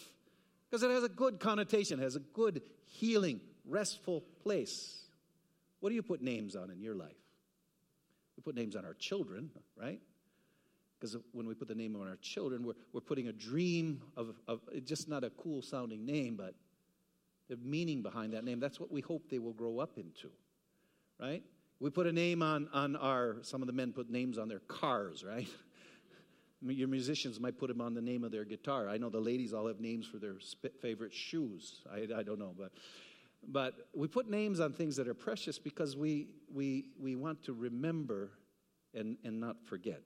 Because 0.69 0.83
it 0.83 0.91
has 0.91 1.03
a 1.03 1.09
good 1.09 1.39
connotation, 1.39 1.99
has 1.99 2.15
a 2.15 2.19
good 2.19 2.61
healing, 2.85 3.39
restful 3.65 4.21
place. 4.41 5.03
What 5.79 5.89
do 5.89 5.95
you 5.95 6.03
put 6.03 6.21
names 6.21 6.55
on 6.55 6.71
in 6.71 6.81
your 6.81 6.95
life? 6.95 7.22
We 8.37 8.43
put 8.43 8.55
names 8.55 8.75
on 8.75 8.85
our 8.85 8.93
children, 8.93 9.51
right? 9.75 9.99
because 11.03 11.17
when 11.33 11.45
we 11.45 11.53
put 11.53 11.67
the 11.67 11.75
name 11.75 11.97
on 11.97 12.07
our 12.07 12.15
children, 12.21 12.63
we're, 12.63 12.75
we're 12.93 13.01
putting 13.01 13.27
a 13.27 13.33
dream 13.33 14.01
of, 14.15 14.35
of 14.47 14.61
just 14.85 15.09
not 15.09 15.25
a 15.25 15.29
cool 15.31 15.61
sounding 15.61 16.05
name, 16.05 16.37
but 16.37 16.55
the 17.49 17.57
meaning 17.57 18.01
behind 18.01 18.31
that 18.31 18.45
name. 18.45 18.61
That's 18.61 18.79
what 18.79 18.89
we 18.89 19.01
hope 19.01 19.29
they 19.29 19.37
will 19.37 19.51
grow 19.51 19.79
up 19.79 19.97
into, 19.97 20.29
right? 21.19 21.43
We 21.81 21.89
put 21.89 22.07
a 22.07 22.13
name 22.13 22.41
on, 22.41 22.69
on 22.71 22.95
our, 22.95 23.35
some 23.41 23.61
of 23.61 23.67
the 23.67 23.73
men 23.73 23.91
put 23.91 24.09
names 24.09 24.37
on 24.37 24.47
their 24.47 24.59
cars, 24.59 25.25
right? 25.25 25.49
Your 26.61 26.87
musicians 26.87 27.37
might 27.37 27.57
put 27.57 27.67
them 27.67 27.81
on 27.81 27.93
the 27.93 28.01
name 28.01 28.23
of 28.23 28.31
their 28.31 28.45
guitar. 28.45 28.87
I 28.87 28.95
know 28.97 29.09
the 29.09 29.19
ladies 29.19 29.53
all 29.53 29.67
have 29.67 29.81
names 29.81 30.07
for 30.07 30.19
their 30.19 30.35
favorite 30.81 31.13
shoes. 31.13 31.81
I, 31.93 32.07
I 32.17 32.23
don't 32.23 32.39
know, 32.39 32.55
but 32.57 32.71
but 33.47 33.73
we 33.93 34.07
put 34.07 34.29
names 34.29 34.59
on 34.59 34.73
things 34.73 34.95
that 34.95 35.07
are 35.07 35.13
precious 35.13 35.59
because 35.59 35.95
we 35.95 36.27
we 36.53 36.89
we 36.99 37.15
want 37.15 37.43
to 37.43 37.53
remember 37.53 38.31
and 38.93 39.17
and 39.23 39.39
not 39.39 39.63
forget. 39.65 40.01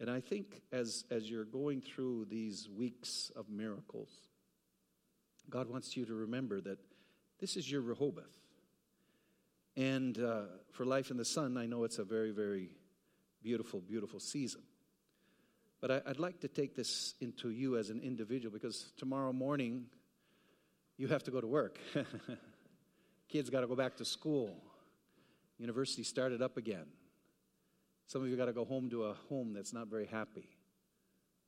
And 0.00 0.08
I 0.08 0.20
think 0.20 0.62
as, 0.70 1.04
as 1.10 1.28
you're 1.28 1.44
going 1.44 1.80
through 1.80 2.26
these 2.30 2.68
weeks 2.68 3.32
of 3.34 3.48
miracles, 3.48 4.10
God 5.50 5.68
wants 5.68 5.96
you 5.96 6.04
to 6.04 6.14
remember 6.14 6.60
that 6.60 6.78
this 7.40 7.56
is 7.56 7.70
your 7.70 7.80
Rehoboth. 7.80 8.36
And 9.76 10.18
uh, 10.18 10.42
for 10.72 10.84
Life 10.84 11.10
in 11.10 11.16
the 11.16 11.24
Sun, 11.24 11.56
I 11.56 11.66
know 11.66 11.84
it's 11.84 11.98
a 11.98 12.04
very, 12.04 12.30
very 12.30 12.70
beautiful, 13.42 13.80
beautiful 13.80 14.20
season. 14.20 14.62
But 15.80 15.90
I, 15.90 16.00
would 16.08 16.20
like 16.20 16.40
to 16.40 16.48
take 16.48 16.74
this 16.74 17.14
into 17.20 17.50
you 17.50 17.76
as 17.76 17.90
an 17.90 18.00
individual 18.00 18.52
because 18.52 18.92
tomorrow 18.96 19.32
morning 19.32 19.86
You 20.98 21.06
have 21.08 21.22
to 21.24 21.30
go 21.30 21.40
to 21.40 21.46
work. 21.46 21.78
Kids 23.28 23.48
got 23.50 23.60
to 23.60 23.68
go 23.68 23.76
back 23.76 23.96
to 23.98 24.04
school. 24.04 24.56
University 25.56 26.02
started 26.02 26.42
up 26.42 26.56
again. 26.56 26.86
Some 28.08 28.22
of 28.22 28.28
you 28.28 28.36
got 28.36 28.46
to 28.46 28.52
go 28.52 28.64
home 28.64 28.90
to 28.90 29.04
a 29.04 29.14
home 29.28 29.52
that's 29.54 29.72
not 29.72 29.86
very 29.86 30.06
happy. 30.06 30.48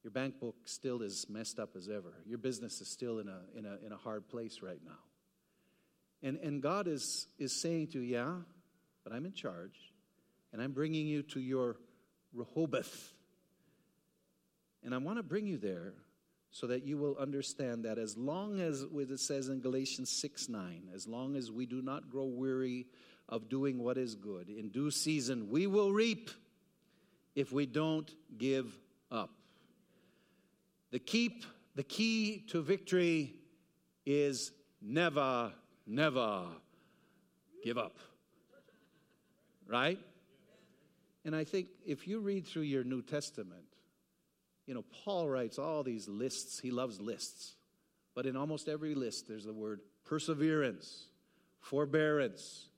Your 0.04 0.12
bank 0.12 0.38
book 0.38 0.54
still 0.66 1.02
is 1.02 1.26
messed 1.28 1.58
up 1.58 1.70
as 1.76 1.88
ever. 1.88 2.14
Your 2.26 2.38
business 2.38 2.80
is 2.80 2.88
still 2.88 3.18
in 3.18 3.28
a, 3.28 3.40
in 3.56 3.66
a, 3.66 3.76
in 3.84 3.92
a 3.92 3.96
hard 3.96 4.28
place 4.28 4.60
right 4.62 4.80
now. 4.84 4.98
And, 6.22 6.38
and 6.38 6.62
God 6.62 6.86
is, 6.86 7.26
is 7.38 7.60
saying 7.60 7.88
to 7.88 7.98
you, 7.98 8.16
Yeah, 8.16 8.34
but 9.02 9.12
I'm 9.12 9.26
in 9.26 9.32
charge, 9.32 9.92
and 10.52 10.62
I'm 10.62 10.72
bringing 10.72 11.06
you 11.06 11.22
to 11.24 11.40
your 11.40 11.76
Rehoboth. 12.32 13.14
And 14.84 14.94
I 14.94 14.98
want 14.98 15.18
to 15.18 15.22
bring 15.22 15.46
you 15.46 15.58
there 15.58 15.94
so 16.52 16.66
that 16.66 16.84
you 16.84 16.98
will 16.98 17.16
understand 17.18 17.84
that 17.84 17.98
as 17.98 18.16
long 18.16 18.60
as 18.60 18.82
it 18.82 19.20
says 19.20 19.48
in 19.48 19.60
Galatians 19.60 20.10
6 20.10 20.48
9, 20.48 20.88
as 20.94 21.06
long 21.06 21.36
as 21.36 21.50
we 21.50 21.66
do 21.66 21.80
not 21.80 22.10
grow 22.10 22.24
weary 22.24 22.86
of 23.28 23.48
doing 23.48 23.82
what 23.82 23.96
is 23.96 24.14
good, 24.14 24.48
in 24.48 24.70
due 24.70 24.90
season 24.90 25.48
we 25.48 25.66
will 25.66 25.92
reap 25.92 26.30
if 27.34 27.52
we 27.52 27.66
don't 27.66 28.10
give 28.36 28.76
up. 29.10 29.30
The 30.90 30.98
keep, 30.98 31.44
the 31.76 31.84
key 31.84 32.44
to 32.48 32.62
victory 32.62 33.34
is 34.04 34.50
never, 34.82 35.52
never 35.86 36.46
give 37.62 37.78
up. 37.78 37.96
Right? 39.68 40.00
And 41.24 41.36
I 41.36 41.44
think 41.44 41.68
if 41.86 42.08
you 42.08 42.18
read 42.18 42.46
through 42.46 42.62
your 42.62 42.82
New 42.82 43.02
Testament, 43.02 43.69
you 44.70 44.74
know, 44.74 44.84
Paul 45.04 45.28
writes 45.28 45.58
all 45.58 45.82
these 45.82 46.06
lists. 46.06 46.60
He 46.60 46.70
loves 46.70 47.00
lists. 47.00 47.56
But 48.14 48.24
in 48.24 48.36
almost 48.36 48.68
every 48.68 48.94
list, 48.94 49.26
there's 49.26 49.46
the 49.46 49.52
word 49.52 49.80
perseverance, 50.04 51.06
forbearance, 51.58 52.68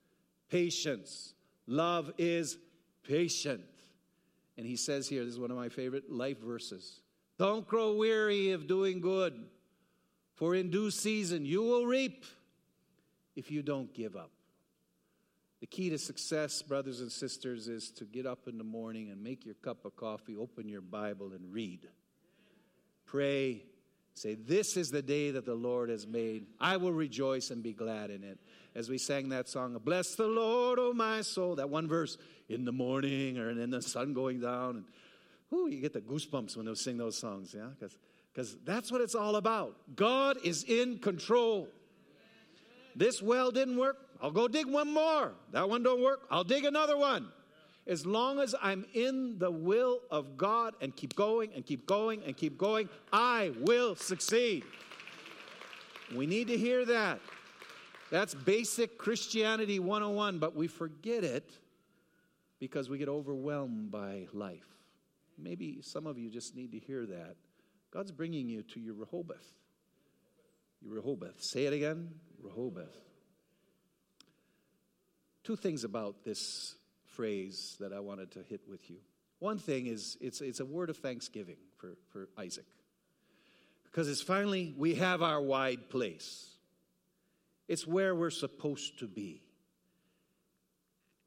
patience. 0.48 1.34
Love 1.66 2.10
is 2.16 2.56
patient. 3.06 3.60
And 4.56 4.66
he 4.66 4.74
says 4.74 5.06
here, 5.06 5.22
this 5.22 5.34
is 5.34 5.38
one 5.38 5.50
of 5.50 5.58
my 5.58 5.68
favorite 5.68 6.10
life 6.10 6.40
verses 6.40 7.02
Don't 7.36 7.68
grow 7.68 7.92
weary 7.92 8.52
of 8.52 8.66
doing 8.66 9.02
good, 9.02 9.34
for 10.34 10.54
in 10.54 10.70
due 10.70 10.90
season 10.90 11.44
you 11.44 11.62
will 11.62 11.84
reap 11.84 12.24
if 13.36 13.50
you 13.50 13.62
don't 13.62 13.92
give 13.92 14.16
up. 14.16 14.30
The 15.62 15.68
key 15.68 15.90
to 15.90 15.98
success, 15.98 16.60
brothers 16.60 17.00
and 17.00 17.12
sisters, 17.12 17.68
is 17.68 17.90
to 17.92 18.04
get 18.04 18.26
up 18.26 18.48
in 18.48 18.58
the 18.58 18.64
morning 18.64 19.10
and 19.10 19.22
make 19.22 19.46
your 19.46 19.54
cup 19.54 19.84
of 19.84 19.94
coffee, 19.94 20.34
open 20.36 20.68
your 20.68 20.80
Bible, 20.80 21.30
and 21.34 21.52
read. 21.52 21.86
Pray. 23.06 23.62
Say, 24.14 24.34
This 24.34 24.76
is 24.76 24.90
the 24.90 25.02
day 25.02 25.30
that 25.30 25.46
the 25.46 25.54
Lord 25.54 25.88
has 25.88 26.04
made. 26.04 26.46
I 26.58 26.78
will 26.78 26.92
rejoice 26.92 27.52
and 27.52 27.62
be 27.62 27.74
glad 27.74 28.10
in 28.10 28.24
it. 28.24 28.40
As 28.74 28.90
we 28.90 28.98
sang 28.98 29.28
that 29.28 29.48
song, 29.48 29.80
Bless 29.84 30.16
the 30.16 30.26
Lord, 30.26 30.80
O 30.80 30.92
my 30.92 31.20
soul, 31.20 31.54
that 31.54 31.70
one 31.70 31.86
verse, 31.86 32.18
in 32.48 32.64
the 32.64 32.72
morning 32.72 33.38
or 33.38 33.50
in 33.50 33.70
the 33.70 33.82
sun 33.82 34.14
going 34.14 34.40
down. 34.40 34.78
And 34.78 34.84
whoo, 35.48 35.68
you 35.68 35.80
get 35.80 35.92
the 35.92 36.00
goosebumps 36.00 36.56
when 36.56 36.66
they 36.66 36.74
sing 36.74 36.98
those 36.98 37.16
songs, 37.16 37.54
yeah? 37.56 37.68
Because 38.34 38.56
that's 38.64 38.90
what 38.90 39.00
it's 39.00 39.14
all 39.14 39.36
about. 39.36 39.76
God 39.94 40.38
is 40.42 40.64
in 40.64 40.98
control. 40.98 41.68
This 42.94 43.22
well 43.22 43.50
didn't 43.50 43.76
work. 43.76 43.96
I'll 44.20 44.30
go 44.30 44.48
dig 44.48 44.66
one 44.66 44.92
more. 44.92 45.32
That 45.52 45.68
one 45.68 45.82
don't 45.82 46.02
work. 46.02 46.20
I'll 46.30 46.44
dig 46.44 46.64
another 46.64 46.96
one. 46.96 47.28
As 47.86 48.06
long 48.06 48.38
as 48.38 48.54
I'm 48.62 48.84
in 48.94 49.38
the 49.38 49.50
will 49.50 50.00
of 50.10 50.36
God 50.36 50.74
and 50.80 50.94
keep 50.94 51.16
going 51.16 51.50
and 51.54 51.66
keep 51.66 51.86
going 51.86 52.22
and 52.24 52.36
keep 52.36 52.56
going, 52.56 52.88
I 53.12 53.52
will 53.58 53.96
succeed. 53.96 54.62
We 56.14 56.26
need 56.26 56.46
to 56.48 56.56
hear 56.56 56.84
that. 56.84 57.18
That's 58.10 58.34
basic 58.34 58.98
Christianity 58.98 59.80
101, 59.80 60.38
but 60.38 60.54
we 60.54 60.68
forget 60.68 61.24
it 61.24 61.50
because 62.60 62.88
we 62.88 62.98
get 62.98 63.08
overwhelmed 63.08 63.90
by 63.90 64.28
life. 64.32 64.68
Maybe 65.36 65.80
some 65.80 66.06
of 66.06 66.18
you 66.18 66.30
just 66.30 66.54
need 66.54 66.70
to 66.72 66.78
hear 66.78 67.06
that. 67.06 67.34
God's 67.90 68.12
bringing 68.12 68.48
you 68.48 68.62
to 68.62 68.80
your 68.80 68.94
Rehoboth. 68.94 69.52
Your 70.82 70.94
Rehoboth. 70.94 71.42
Say 71.42 71.64
it 71.64 71.72
again 71.72 72.10
Rehoboth. 72.42 72.96
Two 75.44 75.56
things 75.56 75.84
about 75.84 76.24
this 76.24 76.76
phrase 77.06 77.76
that 77.80 77.92
I 77.92 78.00
wanted 78.00 78.30
to 78.32 78.42
hit 78.48 78.62
with 78.68 78.90
you. 78.90 78.96
One 79.38 79.58
thing 79.58 79.86
is 79.86 80.16
it's, 80.20 80.40
it's 80.40 80.60
a 80.60 80.64
word 80.64 80.88
of 80.88 80.98
thanksgiving 80.98 81.56
for, 81.76 81.96
for 82.10 82.28
Isaac. 82.38 82.66
Because 83.84 84.08
it's 84.08 84.22
finally, 84.22 84.72
we 84.76 84.94
have 84.94 85.20
our 85.22 85.40
wide 85.40 85.90
place. 85.90 86.48
It's 87.68 87.86
where 87.86 88.14
we're 88.14 88.30
supposed 88.30 88.98
to 89.00 89.06
be. 89.06 89.42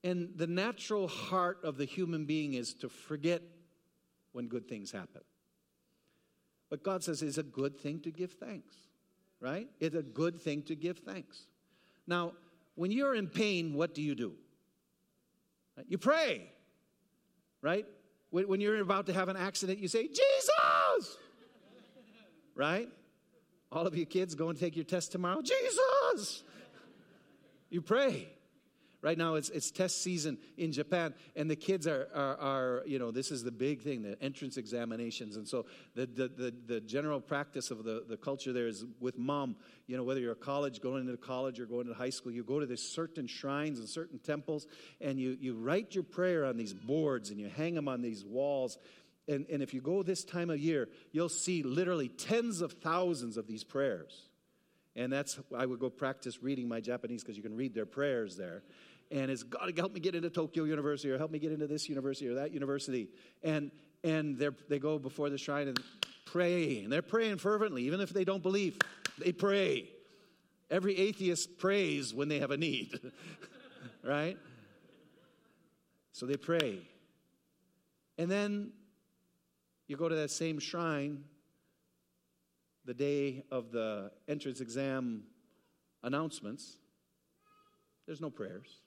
And 0.04 0.30
the 0.36 0.47
natural 0.47 1.08
heart 1.08 1.60
of 1.63 1.78
the 1.78 1.86
human 1.86 2.25
being 2.25 2.54
is 2.54 2.73
to 2.75 2.89
forget 2.89 3.41
when 4.32 4.47
good 4.47 4.67
things 4.67 4.91
happen. 4.91 5.21
But 6.69 6.84
God 6.84 7.04
says 7.04 7.21
it's 7.21 7.38
a 7.38 7.43
good 7.43 7.78
thing 7.78 7.99
to 8.01 8.12
give 8.12 8.34
thanks, 8.34 8.75
right? 9.45 9.69
It's 9.79 9.95
a 9.95 10.01
good 10.01 10.41
thing 10.41 10.63
to 10.63 10.75
give 10.75 10.97
thanks. 10.97 11.43
Now, 12.08 12.34
when 12.73 12.91
you're 12.91 13.13
in 13.13 13.27
pain, 13.27 13.75
what 13.75 13.93
do 13.93 14.01
you 14.01 14.15
do? 14.15 14.34
You 15.88 15.99
pray, 15.99 16.49
right? 17.62 17.86
When 18.31 18.60
you're 18.60 18.81
about 18.81 19.05
to 19.05 19.13
have 19.13 19.29
an 19.29 19.38
accident, 19.38 19.77
you 19.77 19.88
say, 19.88 20.08
Jesus! 20.08 21.17
right? 22.55 22.89
All 23.71 23.86
of 23.86 23.95
you 23.95 24.08
kids 24.08 24.34
go 24.34 24.49
and 24.49 24.58
take 24.58 24.75
your 24.75 24.86
test 24.86 25.12
tomorrow. 25.12 25.41
Jesus! 25.43 26.43
You 27.69 27.84
pray. 27.84 28.29
Right 29.06 29.20
now, 29.20 29.36
it's, 29.36 29.52
it's 29.52 29.70
test 29.70 30.02
season 30.02 30.39
in 30.58 30.72
Japan, 30.72 31.13
and 31.36 31.48
the 31.48 31.56
kids 31.56 31.86
are, 31.86 32.08
are, 32.15 32.38
are, 32.38 32.84
you 32.88 32.98
know, 32.98 33.12
this 33.12 33.30
is 33.30 33.44
the 33.44 33.52
big 33.52 33.84
thing, 33.84 34.02
the 34.02 34.20
entrance 34.20 34.58
examinations. 34.58 35.36
And 35.36 35.48
so 35.48 35.68
the, 35.94 36.08
the, 36.08 36.28
the, 36.28 36.54
the, 36.65 36.82
general 36.82 37.22
practice 37.22 37.70
of 37.70 37.84
the, 37.84 38.04
the 38.10 38.18
culture 38.18 38.52
there 38.52 38.65
is 38.65 38.84
with 39.00 39.15
mom, 39.20 39.58
you 39.86 39.96
know, 39.96 40.02
whether 40.02 40.20
you're 40.20 40.32
a 40.32 40.36
college, 40.36 40.82
going 40.82 41.02
into 41.02 41.18
college 41.18 41.60
or 41.60 41.68
going 41.68 41.86
to 41.86 41.94
high 41.94 42.10
school, 42.10 42.32
you 42.32 42.44
go 42.44 42.60
to 42.60 42.65
these 42.65 42.82
certain 42.82 43.28
shrines 43.28 43.78
and 43.78 43.88
certain 43.88 44.18
temples, 44.18 44.65
and 45.00 45.20
you, 45.20 45.38
you 45.39 45.54
write 45.54 45.94
your 45.94 46.04
prayer 46.04 46.44
on 46.44 46.58
these 46.58 46.74
boards 46.74 47.30
and 47.30 47.39
you 47.39 47.48
hang 47.48 47.76
them 47.76 47.88
on 47.88 48.02
these 48.02 48.26
walls. 48.26 48.80
And, 49.28 49.46
and 49.52 49.62
if 49.62 49.72
you 49.72 49.82
go 49.82 50.02
this 50.02 50.24
time 50.24 50.50
of 50.50 50.58
year, 50.58 50.89
you'll 51.12 51.30
see 51.30 51.62
literally 51.62 52.10
tens 52.10 52.60
of 52.60 52.72
thousands 52.72 53.38
of 53.38 53.46
these 53.46 53.63
prayers. 53.63 54.30
And 54.98 55.12
that's, 55.12 55.38
I 55.56 55.65
would 55.65 55.80
go 55.80 55.89
practice 55.89 56.41
reading 56.41 56.70
my 56.70 56.80
Japanese 56.80 57.22
because 57.22 57.36
you 57.36 57.44
can 57.44 57.56
read 57.56 57.76
their 57.76 57.86
prayers 57.86 58.38
there 58.38 58.63
and 59.12 59.30
it's 59.30 59.44
God 59.44 59.68
to 59.68 59.82
help 59.82 59.94
me 59.94 60.00
get 60.00 60.15
into 60.15 60.30
Tokyo 60.30 60.63
University 60.63 61.12
or 61.12 61.18
help 61.18 61.32
me 61.32 61.39
get 61.39 61.52
into 61.52 61.68
this 61.68 61.88
university 61.88 62.28
or 62.28 62.36
that 62.36 62.52
university. 62.52 63.10
And 63.44 63.72
and 64.04 64.38
they 64.70 64.78
go 64.78 65.00
before 65.00 65.32
the 65.32 65.38
shrine 65.38 65.68
and 65.68 65.80
pray, 66.26 66.84
and 66.84 66.94
they're 66.94 67.02
praying 67.02 67.38
fervently, 67.38 67.84
even 67.84 68.02
if 68.02 68.12
they 68.12 68.24
don't 68.24 68.44
believe. 68.44 68.78
They 69.18 69.32
pray. 69.32 69.89
Every 70.70 70.98
atheist 70.98 71.58
prays 71.58 72.13
when 72.13 72.28
they 72.28 72.39
have 72.39 72.52
a 72.52 72.58
need, 72.58 73.00
right? 74.04 74.38
So 76.12 76.26
they 76.26 76.38
pray. 76.38 76.80
And 78.18 78.30
then 78.30 78.72
you 79.88 79.98
go 79.98 80.08
to 80.08 80.15
that 80.15 80.32
same 80.32 80.60
shrine 80.60 81.24
the 82.86 82.94
day 82.94 83.44
of 83.52 83.72
the 83.72 84.12
entrance 84.28 84.62
exam 84.62 85.24
announcements. 86.04 86.78
There's 88.06 88.22
no 88.22 88.30
prayers. 88.30 88.82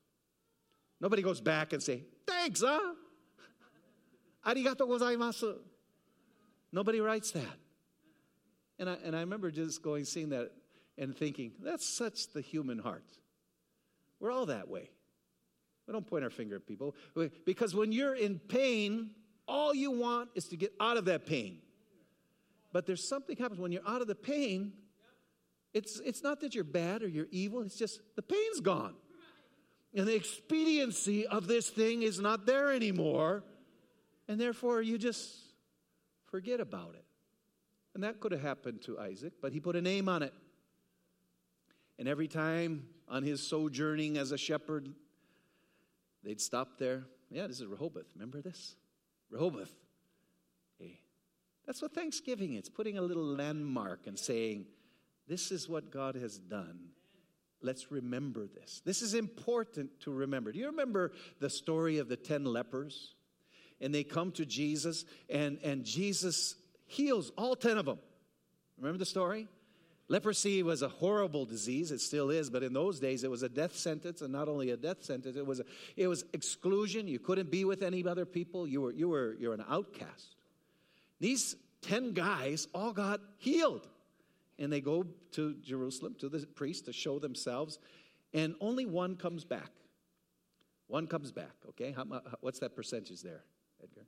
Nobody 1.01 1.23
goes 1.23 1.41
back 1.41 1.73
and 1.73 1.83
say, 1.83 2.03
thanks, 2.27 2.63
huh? 2.65 2.95
Arigato 4.47 4.81
gozaimasu. 4.81 5.57
Nobody 6.73 7.01
writes 7.01 7.31
that. 7.33 7.45
And 8.79 8.89
I, 8.89 8.97
and 9.05 9.17
I 9.17 9.21
remember 9.21 9.51
just 9.51 9.83
going, 9.83 10.05
seeing 10.05 10.31
that 10.31 10.51
and 10.97 11.17
thinking, 11.17 11.53
that's 11.63 11.89
such 11.89 12.33
the 12.33 12.41
human 12.41 12.79
heart. 12.79 13.05
We're 14.21 14.33
all 14.33 14.47
that 14.47 14.69
way. 14.69 14.91
We 15.87 15.93
don't 15.93 16.07
point 16.07 16.25
our 16.25 16.31
finger 16.31 16.57
at 16.57 16.67
people. 16.67 16.95
Because 17.45 17.75
when 17.75 17.93
you're 17.93 18.15
in 18.15 18.39
pain, 18.39 19.11
all 19.47 19.75
you 19.75 19.91
want 19.91 20.31
is 20.35 20.49
to 20.49 20.57
get 20.57 20.73
out 20.81 20.97
of 20.97 21.07
that 21.07 21.27
pain. 21.27 21.59
But 22.73 22.87
there's 22.87 23.09
something 23.09 23.37
happens 23.37 23.61
when 23.61 23.73
you're 23.73 23.89
out 23.89 24.03
of 24.03 24.07
the 24.07 24.15
pain. 24.15 24.73
It's, 25.73 26.01
it's 26.01 26.23
not 26.23 26.41
that 26.41 26.55
you're 26.55 26.65
bad 26.65 27.03
or 27.03 27.09
you're 27.09 27.29
evil, 27.31 27.63
it's 27.63 27.77
just 27.77 28.01
the 28.17 28.23
pain's 28.23 28.61
gone. 28.61 28.95
And 29.95 30.07
the 30.07 30.15
expediency 30.15 31.27
of 31.27 31.47
this 31.47 31.71
thing 31.71 32.03
is 32.03 32.21
not 32.21 32.47
there 32.47 32.73
anymore. 32.73 33.43
And 34.29 34.41
therefore, 34.41 34.83
you 34.83 34.99
just 34.99 35.35
forget 36.27 36.61
about 36.61 36.95
it. 36.95 37.05
And 37.95 38.05
that 38.05 38.21
could 38.21 38.33
have 38.33 38.43
happened 38.43 38.83
to 38.83 38.99
Isaac, 38.99 39.33
but 39.41 39.53
he 39.53 39.61
put 39.61 39.75
a 39.75 39.81
name 39.81 40.09
on 40.09 40.23
it. 40.23 40.35
And 41.99 42.07
every 42.07 42.29
time 42.29 42.85
on 43.09 43.23
his 43.23 43.45
sojourning 43.45 44.19
as 44.19 44.31
a 44.31 44.39
shepherd, 44.39 44.89
they'd 46.23 46.41
stop 46.41 46.79
there. 46.79 47.05
Yeah, 47.31 47.47
this 47.47 47.61
is 47.61 47.67
Rehoboth. 47.67 48.07
Remember 48.15 48.41
this? 48.41 48.77
Rehoboth. 49.31 49.73
Hey, 50.79 51.01
that's 51.67 51.83
what 51.83 51.93
Thanksgiving 51.93 52.55
is 52.55 52.69
putting 52.69 52.99
a 52.99 53.03
little 53.03 53.25
landmark 53.25 54.07
and 54.07 54.19
saying, 54.19 54.67
This 55.27 55.51
is 55.51 55.69
what 55.69 55.91
God 55.91 56.15
has 56.15 56.39
done. 56.39 56.91
Let's 57.61 57.91
remember 57.91 58.47
this. 58.47 58.83
This 58.85 59.03
is 59.03 59.15
important 59.15 59.91
to 60.01 60.13
remember. 60.13 60.53
Do 60.53 60.59
you 60.59 60.67
remember 60.67 61.13
the 61.41 61.51
story 61.51 61.99
of 61.99 62.09
the 62.09 62.17
10 62.17 62.45
lepers? 62.45 63.15
And 63.81 63.95
they 63.95 64.05
come 64.05 64.33
to 64.33 64.45
Jesus, 64.45 65.05
and, 65.29 65.59
and 65.63 65.85
Jesus 65.85 66.57
heals 66.87 67.31
all 67.37 67.55
10 67.55 67.79
of 67.79 67.87
them. 67.87 67.99
Remember 68.77 68.99
the 68.99 69.07
story? 69.07 69.49
Leprosy 70.09 70.63
was 70.63 70.83
a 70.83 70.89
horrible 70.89 71.45
disease. 71.45 71.91
It 71.91 72.01
still 72.01 72.31
is, 72.31 72.49
but 72.49 72.63
in 72.63 72.73
those 72.73 72.99
days 72.99 73.25
it 73.25 73.31
was 73.31 73.43
a 73.43 73.49
death 73.49 73.77
sentence, 73.77 74.23
and 74.23 74.33
not 74.33 74.49
only 74.49 74.71
a 74.71 74.77
death 74.77 75.05
sentence, 75.05 75.37
it 75.37 75.47
was, 75.47 75.61
a, 75.61 75.65
it 75.97 76.07
was 76.09 76.25
exclusion. 76.33 77.07
You 77.07 77.19
couldn't 77.19 77.51
be 77.51 77.65
with 77.65 77.83
any 77.83 78.07
other 78.07 78.25
people. 78.25 78.67
You 78.67 78.81
were, 78.81 78.93
you 78.93 79.09
were 79.09 79.37
you're 79.39 79.55
an 79.55 79.65
outcast. 79.69 80.37
These 81.21 81.57
10 81.83 82.13
guys 82.13 82.69
all 82.75 82.93
got 82.93 83.21
healed. 83.37 83.87
And 84.59 84.73
they 84.73 84.81
go 84.81 85.05
to 85.33 85.55
Jerusalem, 85.63 86.17
to 86.19 86.29
the 86.29 86.47
priest, 86.47 86.87
to 86.87 86.93
show 86.93 87.19
themselves, 87.19 87.79
and 88.35 88.55
only 88.61 88.87
one 88.87 89.17
comes 89.17 89.45
back. 89.45 89.71
One 90.89 91.07
comes 91.07 91.31
back, 91.33 91.53
okay? 91.71 91.93
How, 91.93 92.05
what's 92.41 92.59
that 92.61 92.75
percentage 92.75 93.23
there, 93.23 93.43
Edgar? 93.83 94.07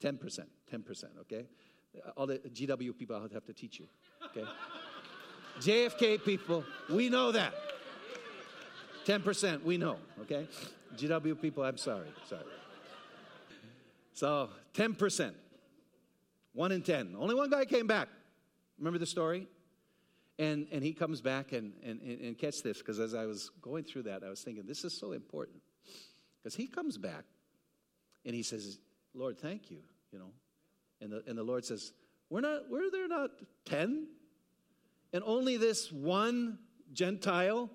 10%, 0.00 0.40
10%, 0.72 1.04
okay? 1.20 1.46
All 2.16 2.26
the 2.26 2.38
GW 2.38 2.96
people 2.96 3.16
I'll 3.16 3.28
have 3.28 3.44
to 3.46 3.52
teach 3.52 3.80
you, 3.80 3.88
okay? 4.26 4.48
JFK 5.60 6.24
people, 6.24 6.64
we 6.88 7.08
know 7.08 7.32
that. 7.32 7.52
10%, 9.06 9.64
we 9.64 9.76
know, 9.76 9.96
okay? 10.22 10.46
GW 10.96 11.40
people, 11.40 11.64
I'm 11.64 11.76
sorry, 11.76 12.08
sorry. 12.28 12.44
So, 14.14 14.50
10%. 14.74 15.32
One 16.52 16.72
in 16.72 16.82
10. 16.82 17.16
Only 17.18 17.34
one 17.34 17.48
guy 17.48 17.64
came 17.64 17.86
back. 17.86 18.08
Remember 18.80 18.98
the 18.98 19.06
story? 19.06 19.46
And, 20.38 20.66
and 20.72 20.82
he 20.82 20.94
comes 20.94 21.20
back 21.20 21.52
and, 21.52 21.74
and, 21.84 22.00
and 22.00 22.38
catch 22.38 22.62
this, 22.62 22.78
because 22.78 22.98
as 22.98 23.14
I 23.14 23.26
was 23.26 23.50
going 23.60 23.84
through 23.84 24.04
that, 24.04 24.24
I 24.24 24.30
was 24.30 24.40
thinking, 24.40 24.64
this 24.66 24.84
is 24.84 24.98
so 24.98 25.12
important. 25.12 25.60
Because 26.42 26.56
he 26.56 26.66
comes 26.66 26.96
back 26.96 27.24
and 28.24 28.34
he 28.34 28.42
says, 28.42 28.78
Lord, 29.14 29.38
thank 29.38 29.70
you, 29.70 29.80
you 30.10 30.18
know. 30.18 30.30
And 31.02 31.12
the, 31.12 31.22
and 31.26 31.36
the 31.36 31.42
Lord 31.42 31.66
says, 31.66 31.92
we're 32.30 32.40
not, 32.40 32.70
were 32.70 32.90
there 32.90 33.06
not 33.06 33.30
10? 33.66 34.06
And 35.12 35.22
only 35.26 35.58
this 35.58 35.92
one 35.92 36.58
Gentile 36.92 37.68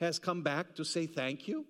has 0.00 0.18
come 0.18 0.42
back 0.42 0.74
to 0.76 0.84
say 0.84 1.06
thank 1.06 1.46
you? 1.46 1.66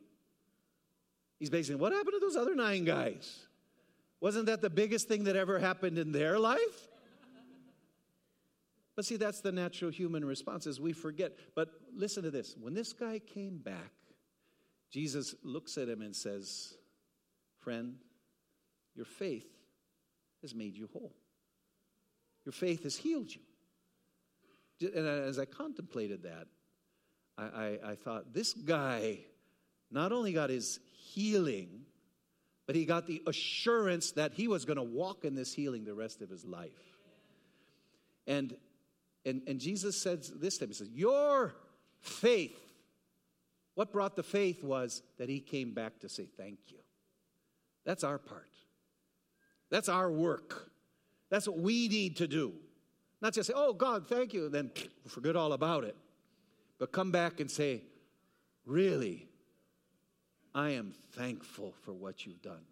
He's 1.40 1.51
basically, 1.51 1.81
what 1.81 1.92
happened 1.92 2.14
to 2.14 2.20
those 2.20 2.37
other 2.37 2.55
nine 2.55 2.85
guys? 2.85 3.46
Wasn't 4.20 4.46
that 4.46 4.62
the 4.62 4.70
biggest 4.70 5.09
thing 5.09 5.25
that 5.25 5.35
ever 5.35 5.59
happened 5.59 5.98
in 5.98 6.12
their 6.12 6.38
life? 6.38 6.88
But 9.03 9.07
see, 9.09 9.17
that's 9.17 9.41
the 9.41 9.51
natural 9.51 9.91
human 9.91 10.25
response 10.25 10.65
is 10.65 10.81
we 10.81 10.93
forget. 10.93 11.33
But 11.57 11.71
listen 11.93 12.23
to 12.23 12.31
this. 12.31 12.55
When 12.57 12.73
this 12.73 12.93
guy 12.93 13.19
came 13.19 13.59
back, 13.59 13.91
Jesus 14.93 15.35
looks 15.43 15.77
at 15.77 15.88
him 15.88 16.03
and 16.03 16.15
says, 16.15 16.75
Friend, 17.59 17.97
your 18.95 19.05
faith 19.05 19.49
has 20.43 20.55
made 20.55 20.77
you 20.77 20.88
whole. 20.93 21.17
Your 22.45 22.53
faith 22.53 22.85
has 22.85 22.95
healed 22.95 23.31
you. 23.35 23.41
And 24.95 25.05
as 25.05 25.37
I 25.37 25.47
contemplated 25.47 26.23
that, 26.23 26.47
I, 27.37 27.43
I, 27.43 27.79
I 27.91 27.95
thought, 27.97 28.33
this 28.33 28.53
guy 28.53 29.19
not 29.91 30.12
only 30.12 30.33
got 30.33 30.49
his 30.49 30.79
healing, 30.93 31.87
but 32.69 32.77
he 32.77 32.85
got 32.85 33.09
the 33.09 33.21
assurance 33.27 34.12
that 34.12 34.33
he 34.35 34.47
was 34.47 34.65
going 34.65 34.77
to 34.77 34.85
walk 34.85 35.25
in 35.25 35.35
this 35.35 35.53
healing 35.53 35.83
the 35.83 35.93
rest 35.93 36.23
of 36.23 36.31
his 36.31 36.45
life. 36.45 36.71
And 38.29 38.57
and, 39.24 39.42
and 39.46 39.61
Jesus 39.61 40.00
says 40.00 40.32
this 40.37 40.58
to 40.58 40.64
him 40.64 40.70
He 40.70 40.74
says, 40.74 40.90
Your 40.90 41.54
faith, 42.00 42.58
what 43.74 43.92
brought 43.92 44.16
the 44.16 44.22
faith 44.22 44.62
was 44.62 45.02
that 45.18 45.28
he 45.28 45.40
came 45.40 45.72
back 45.72 46.00
to 46.00 46.08
say 46.08 46.26
thank 46.37 46.58
you. 46.68 46.78
That's 47.85 48.04
our 48.04 48.18
part. 48.18 48.48
That's 49.70 49.88
our 49.88 50.11
work. 50.11 50.70
That's 51.30 51.48
what 51.48 51.58
we 51.58 51.88
need 51.88 52.16
to 52.18 52.26
do. 52.26 52.52
Not 53.22 53.32
just 53.32 53.46
say, 53.48 53.54
oh, 53.56 53.72
God, 53.72 54.06
thank 54.08 54.35
you, 54.35 54.46
and 54.46 54.54
then 54.54 54.70
forget 55.08 55.37
all 55.37 55.52
about 55.52 55.85
it. 55.85 55.96
But 56.78 56.92
come 56.92 57.11
back 57.11 57.40
and 57.40 57.50
say, 57.50 57.82
really, 58.66 59.28
I 60.54 60.70
am 60.70 60.92
thankful 61.12 61.72
for 61.82 61.92
what 61.92 62.26
you've 62.26 62.42
done. 62.42 62.64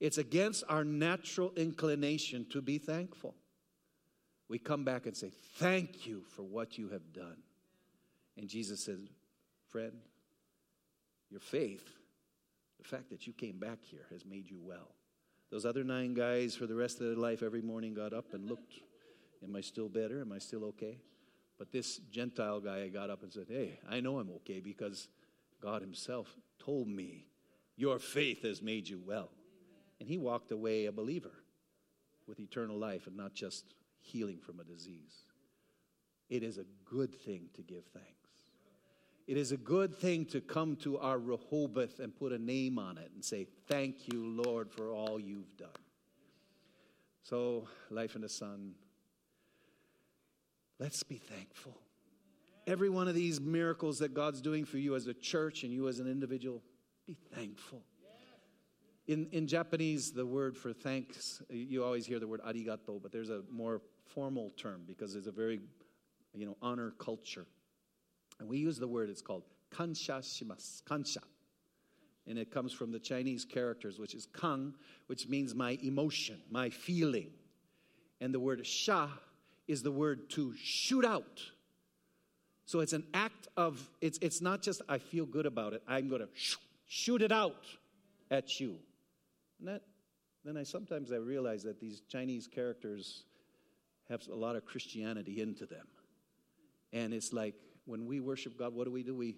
It's 0.00 0.16
against 0.16 0.64
our 0.68 0.84
natural 0.84 1.52
inclination 1.56 2.46
to 2.50 2.62
be 2.62 2.78
thankful 2.78 3.34
we 4.48 4.58
come 4.58 4.84
back 4.84 5.06
and 5.06 5.16
say, 5.16 5.30
Thank 5.56 6.06
you 6.06 6.22
for 6.34 6.42
what 6.42 6.78
you 6.78 6.88
have 6.90 7.12
done. 7.12 7.36
And 8.36 8.48
Jesus 8.48 8.84
says, 8.84 8.98
Friend, 9.68 9.94
your 11.30 11.40
faith, 11.40 11.88
the 12.78 12.84
fact 12.84 13.10
that 13.10 13.26
you 13.26 13.32
came 13.32 13.58
back 13.58 13.78
here, 13.82 14.06
has 14.10 14.24
made 14.24 14.50
you 14.50 14.58
well. 14.60 14.94
Those 15.50 15.64
other 15.64 15.84
nine 15.84 16.14
guys, 16.14 16.54
for 16.54 16.66
the 16.66 16.74
rest 16.74 17.00
of 17.00 17.06
their 17.06 17.16
life, 17.16 17.42
every 17.42 17.62
morning 17.62 17.94
got 17.94 18.12
up 18.12 18.34
and 18.34 18.48
looked, 18.48 18.74
Am 19.42 19.54
I 19.56 19.60
still 19.60 19.88
better? 19.88 20.20
Am 20.20 20.32
I 20.32 20.38
still 20.38 20.64
okay? 20.66 20.98
But 21.58 21.70
this 21.70 21.98
Gentile 22.10 22.60
guy 22.60 22.88
got 22.88 23.10
up 23.10 23.22
and 23.22 23.32
said, 23.32 23.46
Hey, 23.48 23.78
I 23.88 24.00
know 24.00 24.18
I'm 24.18 24.30
okay 24.30 24.60
because 24.60 25.08
God 25.62 25.80
Himself 25.80 26.34
told 26.58 26.88
me, 26.88 27.26
Your 27.76 27.98
faith 27.98 28.42
has 28.42 28.62
made 28.62 28.88
you 28.88 29.00
well. 29.04 29.30
And 30.00 30.08
he 30.08 30.18
walked 30.18 30.52
away 30.52 30.86
a 30.86 30.92
believer 30.92 31.32
with 32.26 32.40
eternal 32.40 32.76
life 32.76 33.06
and 33.06 33.16
not 33.16 33.32
just 33.34 33.64
healing 34.04 34.38
from 34.38 34.60
a 34.60 34.64
disease. 34.64 35.24
It 36.28 36.42
is 36.42 36.58
a 36.58 36.64
good 36.84 37.14
thing 37.14 37.48
to 37.54 37.62
give 37.62 37.84
thanks. 37.92 38.08
It 39.26 39.36
is 39.36 39.52
a 39.52 39.56
good 39.56 39.96
thing 39.96 40.26
to 40.26 40.40
come 40.40 40.76
to 40.76 40.98
our 40.98 41.18
Rehoboth 41.18 41.98
and 41.98 42.14
put 42.14 42.32
a 42.32 42.38
name 42.38 42.78
on 42.78 42.98
it 42.98 43.10
and 43.14 43.24
say, 43.24 43.46
Thank 43.68 44.12
you, 44.12 44.24
Lord, 44.24 44.70
for 44.70 44.92
all 44.92 45.18
you've 45.18 45.56
done. 45.56 45.70
So, 47.22 47.66
Life 47.90 48.16
in 48.16 48.20
the 48.20 48.28
Sun, 48.28 48.74
let's 50.78 51.02
be 51.02 51.16
thankful. 51.16 51.78
Every 52.66 52.90
one 52.90 53.08
of 53.08 53.14
these 53.14 53.40
miracles 53.40 53.98
that 53.98 54.12
God's 54.12 54.42
doing 54.42 54.64
for 54.64 54.78
you 54.78 54.94
as 54.94 55.06
a 55.06 55.14
church 55.14 55.64
and 55.64 55.72
you 55.72 55.88
as 55.88 56.00
an 56.00 56.06
individual, 56.06 56.62
be 57.06 57.16
thankful. 57.34 57.82
In, 59.06 59.28
in 59.32 59.46
Japanese, 59.46 60.12
the 60.12 60.24
word 60.24 60.56
for 60.56 60.72
thanks, 60.72 61.42
you 61.50 61.84
always 61.84 62.06
hear 62.06 62.18
the 62.18 62.26
word 62.26 62.40
arigato, 62.42 63.00
but 63.02 63.12
there's 63.12 63.28
a 63.28 63.42
more 63.50 63.82
formal 64.14 64.52
term 64.56 64.82
because 64.86 65.14
it's 65.14 65.26
a 65.26 65.32
very, 65.32 65.60
you 66.34 66.46
know, 66.46 66.56
honor 66.62 66.92
culture. 66.98 67.46
And 68.40 68.48
we 68.48 68.58
use 68.58 68.78
the 68.78 68.88
word, 68.88 69.10
it's 69.10 69.22
called 69.22 69.44
kansha 69.72 70.20
shimas, 70.20 70.82
kansha. 70.82 71.22
And 72.26 72.38
it 72.38 72.50
comes 72.50 72.72
from 72.72 72.90
the 72.90 72.98
Chinese 72.98 73.44
characters, 73.44 73.98
which 73.98 74.14
is 74.14 74.26
kang, 74.26 74.74
which 75.08 75.28
means 75.28 75.54
my 75.54 75.78
emotion, 75.82 76.40
my 76.50 76.70
feeling. 76.70 77.30
And 78.20 78.32
the 78.32 78.40
word 78.40 78.66
sha 78.66 79.08
is 79.68 79.82
the 79.82 79.92
word 79.92 80.30
to 80.30 80.54
shoot 80.56 81.04
out. 81.04 81.40
So 82.66 82.80
it's 82.80 82.94
an 82.94 83.04
act 83.12 83.48
of, 83.56 83.90
it's, 84.00 84.18
it's 84.22 84.40
not 84.40 84.62
just 84.62 84.80
I 84.88 84.98
feel 84.98 85.26
good 85.26 85.44
about 85.44 85.74
it, 85.74 85.82
I'm 85.86 86.08
going 86.08 86.22
to 86.22 86.28
shoot 86.86 87.20
it 87.20 87.32
out 87.32 87.66
at 88.30 88.58
you. 88.58 88.76
And 89.58 89.68
that, 89.68 89.82
then 90.44 90.56
I 90.56 90.62
sometimes 90.62 91.12
I 91.12 91.16
realize 91.16 91.62
that 91.64 91.78
these 91.80 92.00
Chinese 92.08 92.46
characters 92.46 93.24
have 94.08 94.22
a 94.28 94.34
lot 94.34 94.56
of 94.56 94.64
Christianity 94.64 95.40
into 95.40 95.66
them. 95.66 95.86
And 96.92 97.12
it's 97.12 97.32
like 97.32 97.54
when 97.86 98.06
we 98.06 98.20
worship 98.20 98.58
God, 98.58 98.74
what 98.74 98.84
do 98.84 98.90
we 98.90 99.02
do? 99.02 99.14
We 99.14 99.36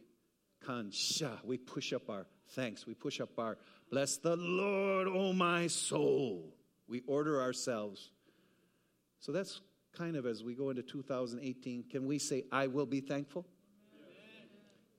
kansha. 0.65 1.45
We 1.45 1.59
push 1.59 1.93
up 1.93 2.09
our 2.09 2.27
thanks. 2.51 2.87
We 2.87 2.95
push 2.95 3.21
up 3.21 3.39
our 3.39 3.59
bless 3.91 4.17
the 4.17 4.37
Lord, 4.37 5.09
oh 5.09 5.33
my 5.33 5.67
soul. 5.67 6.55
We 6.89 7.03
order 7.07 7.41
ourselves. 7.41 8.11
So 9.21 9.33
that's 9.33 9.61
kind 9.97 10.17
of 10.17 10.27
as 10.27 10.45
we 10.45 10.55
go 10.55 10.71
into 10.71 10.83
2018, 10.83 11.85
can 11.91 12.07
we 12.07 12.19
say, 12.19 12.45
I 12.53 12.67
will 12.67 12.87
be 12.87 13.01
thankful? 13.01 13.47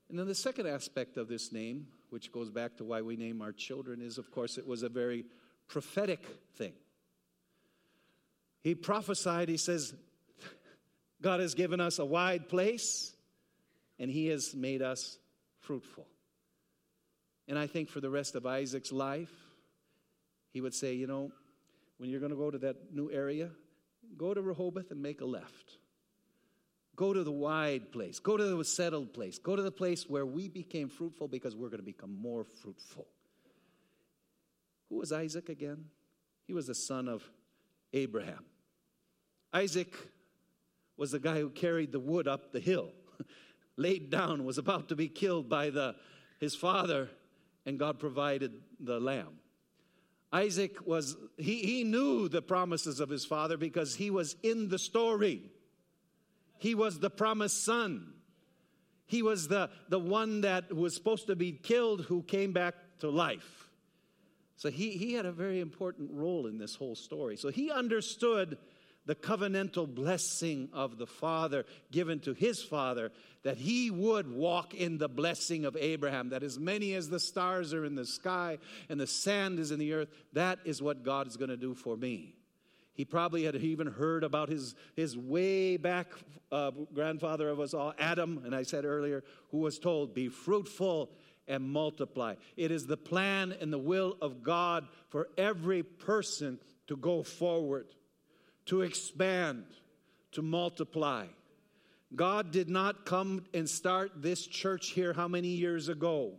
And 0.10 0.18
then 0.18 0.28
the 0.28 0.36
second 0.36 0.68
aspect 0.68 1.18
of 1.18 1.28
this 1.28 1.52
name, 1.52 1.88
which 2.10 2.32
goes 2.32 2.50
back 2.50 2.78
to 2.78 2.86
why 2.86 3.02
we 3.02 3.18
name 3.18 3.42
our 3.42 3.52
children, 3.52 4.02
is 4.02 4.18
of 4.18 4.32
course 4.32 4.58
it 4.58 4.66
was 4.66 4.84
a 4.84 4.90
very 4.90 5.26
prophetic 5.68 6.26
thing. 6.56 6.74
He 8.68 8.76
prophesied, 8.76 9.48
he 9.48 9.56
says, 9.56 9.94
God 11.22 11.40
has 11.40 11.54
given 11.54 11.80
us 11.80 12.00
a 12.00 12.06
wide 12.06 12.50
place 12.50 13.14
and 13.98 14.12
he 14.12 14.28
has 14.28 14.54
made 14.54 14.82
us 14.82 15.18
fruitful. 15.62 16.06
And 17.48 17.58
I 17.58 17.66
think 17.66 17.88
for 17.88 18.02
the 18.02 18.10
rest 18.10 18.36
of 18.36 18.46
Isaac's 18.46 18.92
life, 18.92 19.32
he 20.52 20.60
would 20.60 20.74
say, 20.74 20.96
you 20.96 21.08
know, 21.08 21.32
when 21.96 22.10
you're 22.10 22.20
going 22.20 22.34
to 22.34 22.38
go 22.38 22.52
to 22.52 22.58
that 22.58 22.94
new 22.94 23.10
area, 23.10 23.52
go 24.18 24.34
to 24.34 24.42
Rehoboth 24.42 24.92
and 24.92 25.02
make 25.02 25.22
a 25.22 25.26
left. 25.26 25.78
Go 26.98 27.14
to 27.14 27.24
the 27.24 27.32
wide 27.32 27.94
place. 27.94 28.20
Go 28.20 28.36
to 28.36 28.44
the 28.44 28.66
settled 28.66 29.14
place. 29.14 29.38
Go 29.38 29.56
to 29.56 29.62
the 29.62 29.72
place 29.72 30.10
where 30.10 30.26
we 30.26 30.50
became 30.50 30.90
fruitful 30.90 31.30
because 31.30 31.56
we're 31.56 31.70
going 31.70 31.80
to 31.80 31.86
become 31.86 32.22
more 32.22 32.44
fruitful. 32.44 33.08
Who 34.90 34.98
was 34.98 35.14
Isaac 35.14 35.48
again? 35.48 35.86
He 36.48 36.54
was 36.54 36.68
the 36.68 36.76
son 36.76 37.08
of 37.08 37.24
Abraham. 37.94 38.44
Isaac 39.54 39.94
was 40.98 41.12
the 41.12 41.20
guy 41.20 41.40
who 41.40 41.50
carried 41.50 41.92
the 41.92 42.00
wood 42.00 42.28
up 42.28 42.52
the 42.52 42.60
hill, 42.60 42.92
laid 43.78 44.10
down, 44.10 44.46
was 44.46 44.58
about 44.58 44.90
to 44.90 44.96
be 44.96 45.08
killed 45.08 45.48
by 45.48 45.70
the, 45.70 45.96
his 46.40 46.56
father, 46.56 47.10
and 47.66 47.78
God 47.78 48.00
provided 48.00 48.54
the 48.80 49.00
lamb. 49.00 49.40
Isaac 50.32 50.86
was, 50.86 51.16
he, 51.38 51.62
he 51.62 51.84
knew 51.84 52.28
the 52.28 52.42
promises 52.42 53.00
of 53.00 53.10
his 53.10 53.26
father 53.26 53.58
because 53.58 53.96
he 53.96 54.10
was 54.10 54.36
in 54.44 54.68
the 54.68 54.80
story. 54.80 55.42
He 56.58 56.76
was 56.76 57.00
the 57.00 57.10
promised 57.10 57.64
son. 57.64 58.14
He 59.06 59.22
was 59.22 59.48
the, 59.48 59.70
the 59.88 60.00
one 60.00 60.42
that 60.42 60.76
was 60.76 60.94
supposed 60.94 61.28
to 61.28 61.36
be 61.36 61.54
killed 61.54 62.02
who 62.02 62.24
came 62.24 62.52
back 62.52 62.76
to 63.00 63.10
life. 63.10 63.70
So 64.58 64.70
he, 64.70 64.92
he 64.92 65.14
had 65.14 65.26
a 65.26 65.32
very 65.32 65.62
important 65.62 66.10
role 66.12 66.48
in 66.48 66.58
this 66.58 66.76
whole 66.76 66.96
story. 66.96 67.38
So 67.38 67.50
he 67.50 67.72
understood 67.72 68.58
the 69.08 69.16
covenantal 69.16 69.88
blessing 69.88 70.70
of 70.74 70.98
the 70.98 71.08
Father 71.08 71.66
given 71.92 72.20
to 72.20 72.34
his 72.34 72.62
Father, 72.62 73.12
that 73.44 73.58
he 73.58 73.90
would 73.90 74.30
walk 74.30 74.74
in 74.74 74.98
the 74.98 75.08
blessing 75.08 75.64
of 75.64 75.78
Abraham, 75.78 76.30
that 76.30 76.44
as 76.44 76.60
many 76.60 76.94
as 76.94 77.10
the 77.10 77.20
stars 77.20 77.74
are 77.74 77.86
in 77.86 77.96
the 77.96 78.06
sky 78.06 78.58
and 78.90 79.00
the 79.00 79.08
sand 79.08 79.60
is 79.60 79.72
in 79.72 79.80
the 79.80 79.94
earth, 79.94 80.10
that 80.34 80.60
is 80.66 80.82
what 80.82 81.04
God 81.04 81.26
is 81.26 81.38
going 81.38 81.50
to 81.50 81.58
do 81.58 81.74
for 81.74 81.96
me. 81.96 82.36
He 82.94 83.06
probably 83.06 83.46
had 83.46 83.56
even 83.56 83.88
heard 83.88 84.26
about 84.26 84.50
his, 84.50 84.76
his 84.96 85.18
way 85.18 85.78
back 85.78 86.08
uh, 86.52 86.72
grandfather 86.94 87.48
of 87.48 87.62
us 87.62 87.74
all, 87.74 87.94
Adam, 87.98 88.42
and 88.44 88.54
I 88.54 88.64
said 88.64 88.84
earlier, 88.84 89.24
who 89.52 89.60
was 89.60 89.80
told, 89.80 90.14
Be 90.14 90.28
fruitful 90.28 91.12
and 91.48 91.64
multiply. 91.64 92.36
It 92.58 92.72
is 92.72 92.88
the 92.88 92.98
plan 92.98 93.56
and 93.62 93.72
the 93.72 93.78
will 93.78 94.18
of 94.22 94.44
God 94.44 94.88
for 95.08 95.30
every 95.38 95.84
person 95.84 96.60
to 96.88 96.98
go 96.98 97.24
forward 97.24 97.88
to 98.68 98.82
expand, 98.82 99.66
to 100.32 100.42
multiply. 100.42 101.26
God 102.16 102.52
did 102.52 102.70
not 102.70 103.06
come 103.06 103.46
and 103.54 103.70
start 103.70 104.22
this 104.22 104.46
church 104.46 104.90
here 104.90 105.14
how 105.14 105.28
many 105.28 105.50
years 105.50 105.90
ago 105.90 106.34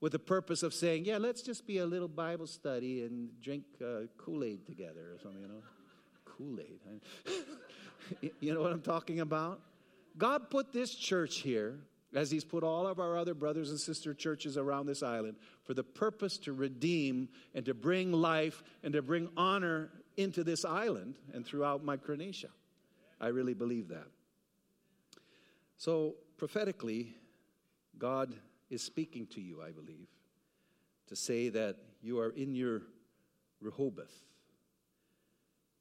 with 0.00 0.12
the 0.12 0.18
purpose 0.18 0.62
of 0.62 0.72
saying, 0.72 1.04
yeah, 1.04 1.18
let's 1.18 1.42
just 1.42 1.66
be 1.66 1.78
a 1.78 1.86
little 1.86 2.08
Bible 2.08 2.46
study 2.46 3.02
and 3.02 3.28
drink 3.42 3.64
uh, 3.82 4.02
Kool 4.18 4.44
Aid 4.44 4.66
together 4.66 5.12
or 5.14 5.18
something, 5.22 5.42
you 5.42 5.48
know? 5.48 5.62
Kool 6.24 6.58
Aid. 6.60 8.32
you 8.40 8.54
know 8.54 8.60
what 8.60 8.72
I'm 8.72 8.82
talking 8.82 9.20
about? 9.20 9.60
God 10.18 10.50
put 10.50 10.72
this 10.72 10.94
church 10.94 11.38
here, 11.38 11.78
as 12.14 12.30
He's 12.30 12.44
put 12.44 12.62
all 12.62 12.86
of 12.86 13.00
our 13.00 13.18
other 13.18 13.34
brothers 13.34 13.70
and 13.70 13.80
sister 13.80 14.14
churches 14.14 14.56
around 14.56 14.86
this 14.86 15.02
island, 15.02 15.36
for 15.64 15.74
the 15.74 15.84
purpose 15.84 16.38
to 16.38 16.52
redeem 16.52 17.28
and 17.54 17.64
to 17.64 17.74
bring 17.74 18.12
life 18.12 18.62
and 18.82 18.92
to 18.92 19.02
bring 19.02 19.28
honor 19.36 19.90
into 20.16 20.42
this 20.44 20.64
island 20.64 21.16
and 21.32 21.44
throughout 21.44 21.84
Micronesia. 21.84 22.48
I 23.20 23.28
really 23.28 23.54
believe 23.54 23.88
that. 23.88 24.06
So, 25.78 26.14
prophetically, 26.36 27.14
God 27.98 28.34
is 28.70 28.82
speaking 28.82 29.26
to 29.28 29.40
you, 29.40 29.62
I 29.62 29.70
believe, 29.70 30.08
to 31.08 31.16
say 31.16 31.48
that 31.50 31.76
you 32.02 32.18
are 32.18 32.30
in 32.30 32.54
your 32.54 32.82
Rehoboth. 33.60 34.12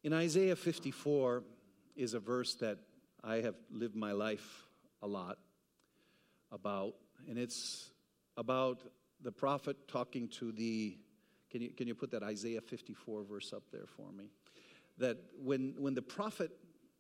In 0.04 0.14
Isaiah 0.14 0.56
54 0.56 1.44
is 1.96 2.14
a 2.14 2.20
verse 2.20 2.56
that 2.56 2.78
I 3.24 3.38
have 3.38 3.56
lived 3.72 3.96
my 3.96 4.12
life 4.12 4.68
a 5.02 5.08
lot 5.08 5.38
about, 6.52 6.96
and 7.28 7.38
it's 7.38 7.90
about 8.38 8.82
the 9.22 9.32
prophet 9.32 9.88
talking 9.88 10.28
to 10.28 10.52
the 10.52 10.98
can 11.56 11.62
you, 11.62 11.70
can 11.70 11.88
you 11.88 11.96
put 11.96 12.12
that 12.12 12.22
Isaiah 12.22 12.60
54 12.60 13.24
verse 13.24 13.54
up 13.54 13.64
there 13.72 13.86
for 13.96 14.12
me? 14.12 14.26
That 14.98 15.16
when, 15.42 15.74
when 15.78 15.94
the 15.94 16.02
prophet 16.02 16.52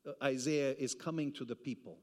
uh, 0.08 0.12
Isaiah 0.24 0.74
is 0.80 0.96
coming 0.96 1.34
to 1.34 1.44
the 1.44 1.58
people, 1.58 1.98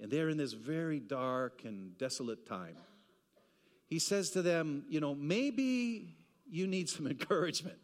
and 0.00 0.10
they're 0.10 0.30
in 0.30 0.38
this 0.38 0.54
very 0.54 1.00
dark 1.00 1.60
and 1.66 1.98
desolate 1.98 2.46
time, 2.46 2.78
he 3.84 3.98
says 3.98 4.30
to 4.30 4.40
them, 4.40 4.86
You 4.88 5.00
know, 5.00 5.14
maybe 5.14 6.16
you 6.48 6.66
need 6.66 6.88
some 6.88 7.06
encouragement. 7.08 7.76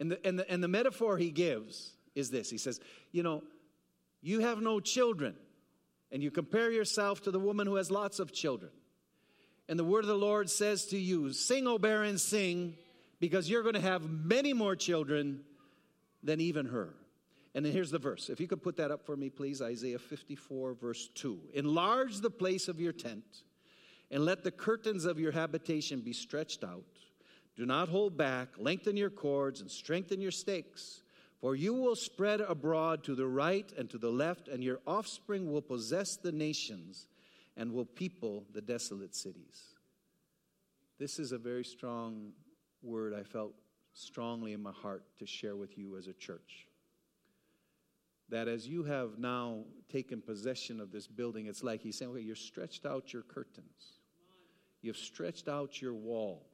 And 0.00 0.12
the, 0.12 0.26
and 0.26 0.38
the, 0.38 0.50
and 0.50 0.64
the 0.64 0.68
metaphor 0.68 1.18
he 1.18 1.30
gives 1.30 1.92
is 2.14 2.30
this 2.30 2.48
He 2.48 2.56
says, 2.56 2.80
You 3.10 3.22
know, 3.22 3.42
you 4.22 4.40
have 4.40 4.62
no 4.62 4.80
children, 4.80 5.34
and 6.10 6.22
you 6.22 6.30
compare 6.30 6.70
yourself 6.70 7.20
to 7.24 7.30
the 7.30 7.38
woman 7.38 7.66
who 7.66 7.74
has 7.74 7.90
lots 7.90 8.18
of 8.18 8.32
children. 8.32 8.72
And 9.72 9.78
the 9.78 9.84
word 9.84 10.04
of 10.04 10.08
the 10.08 10.14
Lord 10.14 10.50
says 10.50 10.84
to 10.88 10.98
you, 10.98 11.32
Sing, 11.32 11.66
O 11.66 11.78
barren, 11.78 12.18
sing, 12.18 12.74
because 13.20 13.48
you're 13.48 13.62
going 13.62 13.74
to 13.74 13.80
have 13.80 14.02
many 14.02 14.52
more 14.52 14.76
children 14.76 15.44
than 16.22 16.42
even 16.42 16.66
her. 16.66 16.90
And 17.54 17.64
then 17.64 17.72
here's 17.72 17.90
the 17.90 17.98
verse. 17.98 18.28
If 18.28 18.38
you 18.38 18.46
could 18.46 18.62
put 18.62 18.76
that 18.76 18.90
up 18.90 19.06
for 19.06 19.16
me, 19.16 19.30
please 19.30 19.62
Isaiah 19.62 19.98
54, 19.98 20.74
verse 20.74 21.08
2. 21.14 21.40
Enlarge 21.54 22.18
the 22.18 22.28
place 22.28 22.68
of 22.68 22.80
your 22.80 22.92
tent, 22.92 23.24
and 24.10 24.26
let 24.26 24.44
the 24.44 24.50
curtains 24.50 25.06
of 25.06 25.18
your 25.18 25.32
habitation 25.32 26.00
be 26.00 26.12
stretched 26.12 26.64
out. 26.64 26.84
Do 27.56 27.64
not 27.64 27.88
hold 27.88 28.14
back, 28.14 28.48
lengthen 28.58 28.98
your 28.98 29.08
cords, 29.08 29.62
and 29.62 29.70
strengthen 29.70 30.20
your 30.20 30.32
stakes. 30.32 31.00
For 31.40 31.56
you 31.56 31.72
will 31.72 31.96
spread 31.96 32.42
abroad 32.42 33.04
to 33.04 33.14
the 33.14 33.26
right 33.26 33.72
and 33.78 33.88
to 33.88 33.96
the 33.96 34.10
left, 34.10 34.48
and 34.48 34.62
your 34.62 34.80
offspring 34.86 35.50
will 35.50 35.62
possess 35.62 36.16
the 36.16 36.30
nations 36.30 37.06
and 37.56 37.72
will 37.72 37.84
people 37.84 38.44
the 38.52 38.60
desolate 38.60 39.14
cities. 39.14 39.74
This 40.98 41.18
is 41.18 41.32
a 41.32 41.38
very 41.38 41.64
strong 41.64 42.32
word 42.82 43.14
I 43.14 43.22
felt 43.22 43.54
strongly 43.94 44.52
in 44.52 44.62
my 44.62 44.72
heart 44.72 45.04
to 45.18 45.26
share 45.26 45.56
with 45.56 45.76
you 45.76 45.96
as 45.96 46.06
a 46.06 46.12
church. 46.12 46.66
That 48.28 48.48
as 48.48 48.66
you 48.66 48.84
have 48.84 49.18
now 49.18 49.64
taken 49.90 50.22
possession 50.22 50.80
of 50.80 50.90
this 50.90 51.06
building, 51.06 51.46
it's 51.46 51.62
like 51.62 51.82
he's 51.82 51.98
saying, 51.98 52.12
okay, 52.12 52.22
you've 52.22 52.38
stretched 52.38 52.86
out 52.86 53.12
your 53.12 53.22
curtains, 53.22 54.00
you've 54.80 54.96
stretched 54.96 55.48
out 55.48 55.82
your 55.82 55.94
walls. 55.94 56.46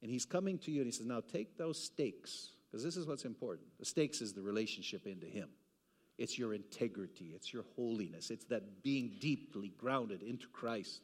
And 0.00 0.10
he's 0.10 0.24
coming 0.24 0.58
to 0.60 0.70
you 0.70 0.80
and 0.80 0.86
he 0.86 0.92
says, 0.92 1.06
now 1.06 1.20
take 1.20 1.58
those 1.58 1.82
stakes, 1.82 2.50
because 2.70 2.84
this 2.84 2.96
is 2.96 3.06
what's 3.06 3.24
important. 3.24 3.68
The 3.78 3.84
stakes 3.84 4.20
is 4.20 4.32
the 4.32 4.42
relationship 4.42 5.06
into 5.06 5.26
him. 5.26 5.48
It's 6.18 6.38
your 6.38 6.52
integrity, 6.52 7.32
it's 7.34 7.52
your 7.52 7.64
holiness, 7.76 8.30
it's 8.30 8.44
that 8.46 8.82
being 8.82 9.16
deeply 9.20 9.72
grounded 9.78 10.22
into 10.22 10.48
Christ. 10.48 11.00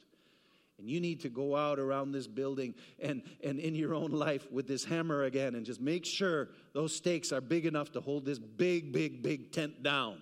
And 0.79 0.89
you 0.89 1.01
need 1.01 1.21
to 1.21 1.29
go 1.29 1.55
out 1.55 1.79
around 1.79 2.11
this 2.11 2.27
building 2.27 2.75
and, 2.99 3.23
and 3.45 3.61
in 3.61 3.77
your 3.77 3.95
own 3.95 4.11
life 4.11 4.51
with 4.51 4.67
this 4.67 4.85
hammer 4.85 5.23
again 5.23 5.55
and 5.55 5.65
just 5.65 5.81
make 5.81 6.05
sure 6.05 6.49
those 6.73 6.95
stakes 6.95 7.31
are 7.31 7.41
big 7.41 7.65
enough 7.65 7.93
to 7.93 8.01
hold 8.01 8.25
this 8.25 8.41
big, 8.41 8.93
big, 8.93 9.23
big 9.23 9.53
tent 9.53 9.85
down. 9.85 10.19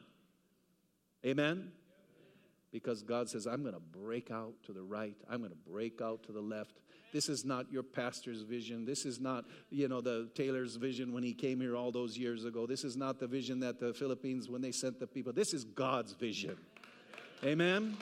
Amen? 1.25 1.73
Because 2.73 3.03
God 3.03 3.29
says, 3.29 3.47
I'm 3.47 3.63
going 3.63 3.75
to 3.75 3.81
break 3.81 4.31
out 4.31 4.55
to 4.65 4.73
the 4.73 4.83
right, 4.83 5.15
I'm 5.31 5.39
going 5.39 5.51
to 5.51 5.71
break 5.71 6.01
out 6.01 6.23
to 6.25 6.33
the 6.33 6.41
left, 6.41 6.79
this 7.13 7.29
is 7.29 7.45
not 7.45 7.71
your 7.71 7.83
pastor's 7.83 8.41
vision. 8.41 8.87
This 8.87 9.05
is 9.05 9.21
not, 9.21 9.45
you 9.71 9.87
know, 9.87 10.01
the 10.01 10.31
Taylor's 10.35 10.77
vision 10.77 11.13
when 11.13 11.23
he 11.23 11.35
came 11.35 11.61
here 11.61 11.77
all 11.77 11.93
those 11.93 12.17
years 12.17 12.47
ago. 12.47 12.67
This 12.67 12.85
is 12.85 12.97
not 12.97 13.21
the 13.21 13.27
vision 13.27 13.61
that 13.61 13.79
the 13.79 13.93
Philippines 13.93 14.49
when 14.49 14.63
they 14.63 14.73
sent 14.73 14.99
the 14.99 15.07
people. 15.07 15.33
This 15.33 15.53
is 15.53 15.65
God's 15.65 16.15
vision. 16.15 16.57
Amen. 17.45 17.99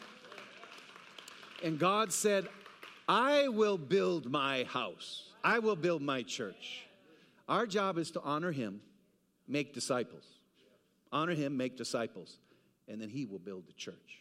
And 1.65 1.79
God 1.79 2.13
said, 2.13 2.47
I 3.09 3.49
will 3.49 3.79
build 3.79 4.31
my 4.31 4.63
house. 4.65 5.33
I 5.43 5.59
will 5.59 5.77
build 5.77 6.03
my 6.03 6.23
church. 6.23 6.87
Our 7.49 7.67
job 7.67 7.99
is 7.99 8.13
to 8.13 8.21
honor 8.23 8.53
him, 8.53 8.81
make 9.49 9.75
disciples. 9.75 10.25
Honor 11.11 11.35
him, 11.35 11.57
make 11.57 11.77
disciples, 11.77 12.39
and 12.87 13.03
then 13.03 13.09
he 13.09 13.27
will 13.27 13.41
build 13.41 13.67
the 13.67 13.73
church. 13.73 14.21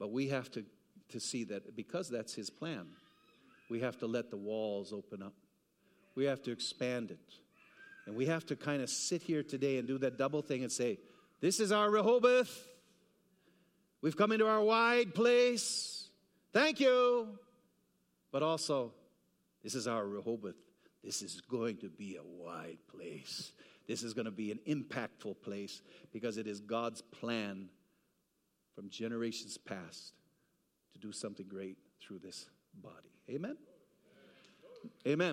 But 0.00 0.10
we 0.10 0.28
have 0.28 0.50
to, 0.52 0.64
to 1.10 1.20
see 1.20 1.44
that 1.44 1.76
because 1.76 2.08
that's 2.08 2.34
his 2.34 2.50
plan, 2.50 2.86
we 3.68 3.80
have 3.80 3.98
to 3.98 4.06
let 4.06 4.30
the 4.30 4.36
walls 4.36 4.92
open 4.92 5.22
up. 5.22 5.34
We 6.16 6.24
have 6.24 6.42
to 6.42 6.50
expand 6.50 7.12
it. 7.12 7.34
And 8.06 8.16
we 8.16 8.26
have 8.26 8.44
to 8.46 8.56
kind 8.56 8.82
of 8.82 8.90
sit 8.90 9.22
here 9.22 9.44
today 9.44 9.78
and 9.78 9.86
do 9.86 9.98
that 9.98 10.18
double 10.18 10.42
thing 10.42 10.62
and 10.62 10.72
say, 10.72 10.98
This 11.40 11.60
is 11.60 11.70
our 11.70 11.88
Rehoboth. 11.88 12.66
We've 14.00 14.16
come 14.16 14.32
into 14.32 14.48
our 14.48 14.62
wide 14.62 15.14
place. 15.14 16.08
Thank 16.52 16.80
you. 16.80 17.38
But 18.32 18.42
also, 18.42 18.94
this 19.62 19.74
is 19.74 19.86
our 19.86 20.06
Rehoboth. 20.06 20.56
This 21.04 21.22
is 21.22 21.42
going 21.42 21.76
to 21.78 21.88
be 21.88 22.16
a 22.16 22.22
wide 22.22 22.78
place. 22.90 23.52
This 23.86 24.02
is 24.02 24.14
going 24.14 24.24
to 24.24 24.30
be 24.30 24.50
an 24.50 24.60
impactful 24.66 25.42
place 25.42 25.82
because 26.12 26.38
it 26.38 26.46
is 26.46 26.60
God's 26.60 27.02
plan 27.02 27.68
from 28.80 28.88
generations 28.88 29.58
past 29.58 30.14
to 30.94 30.98
do 30.98 31.12
something 31.12 31.46
great 31.46 31.76
through 32.00 32.18
this 32.18 32.48
body. 32.82 33.12
Amen? 33.28 33.58
Amen. 35.06 35.28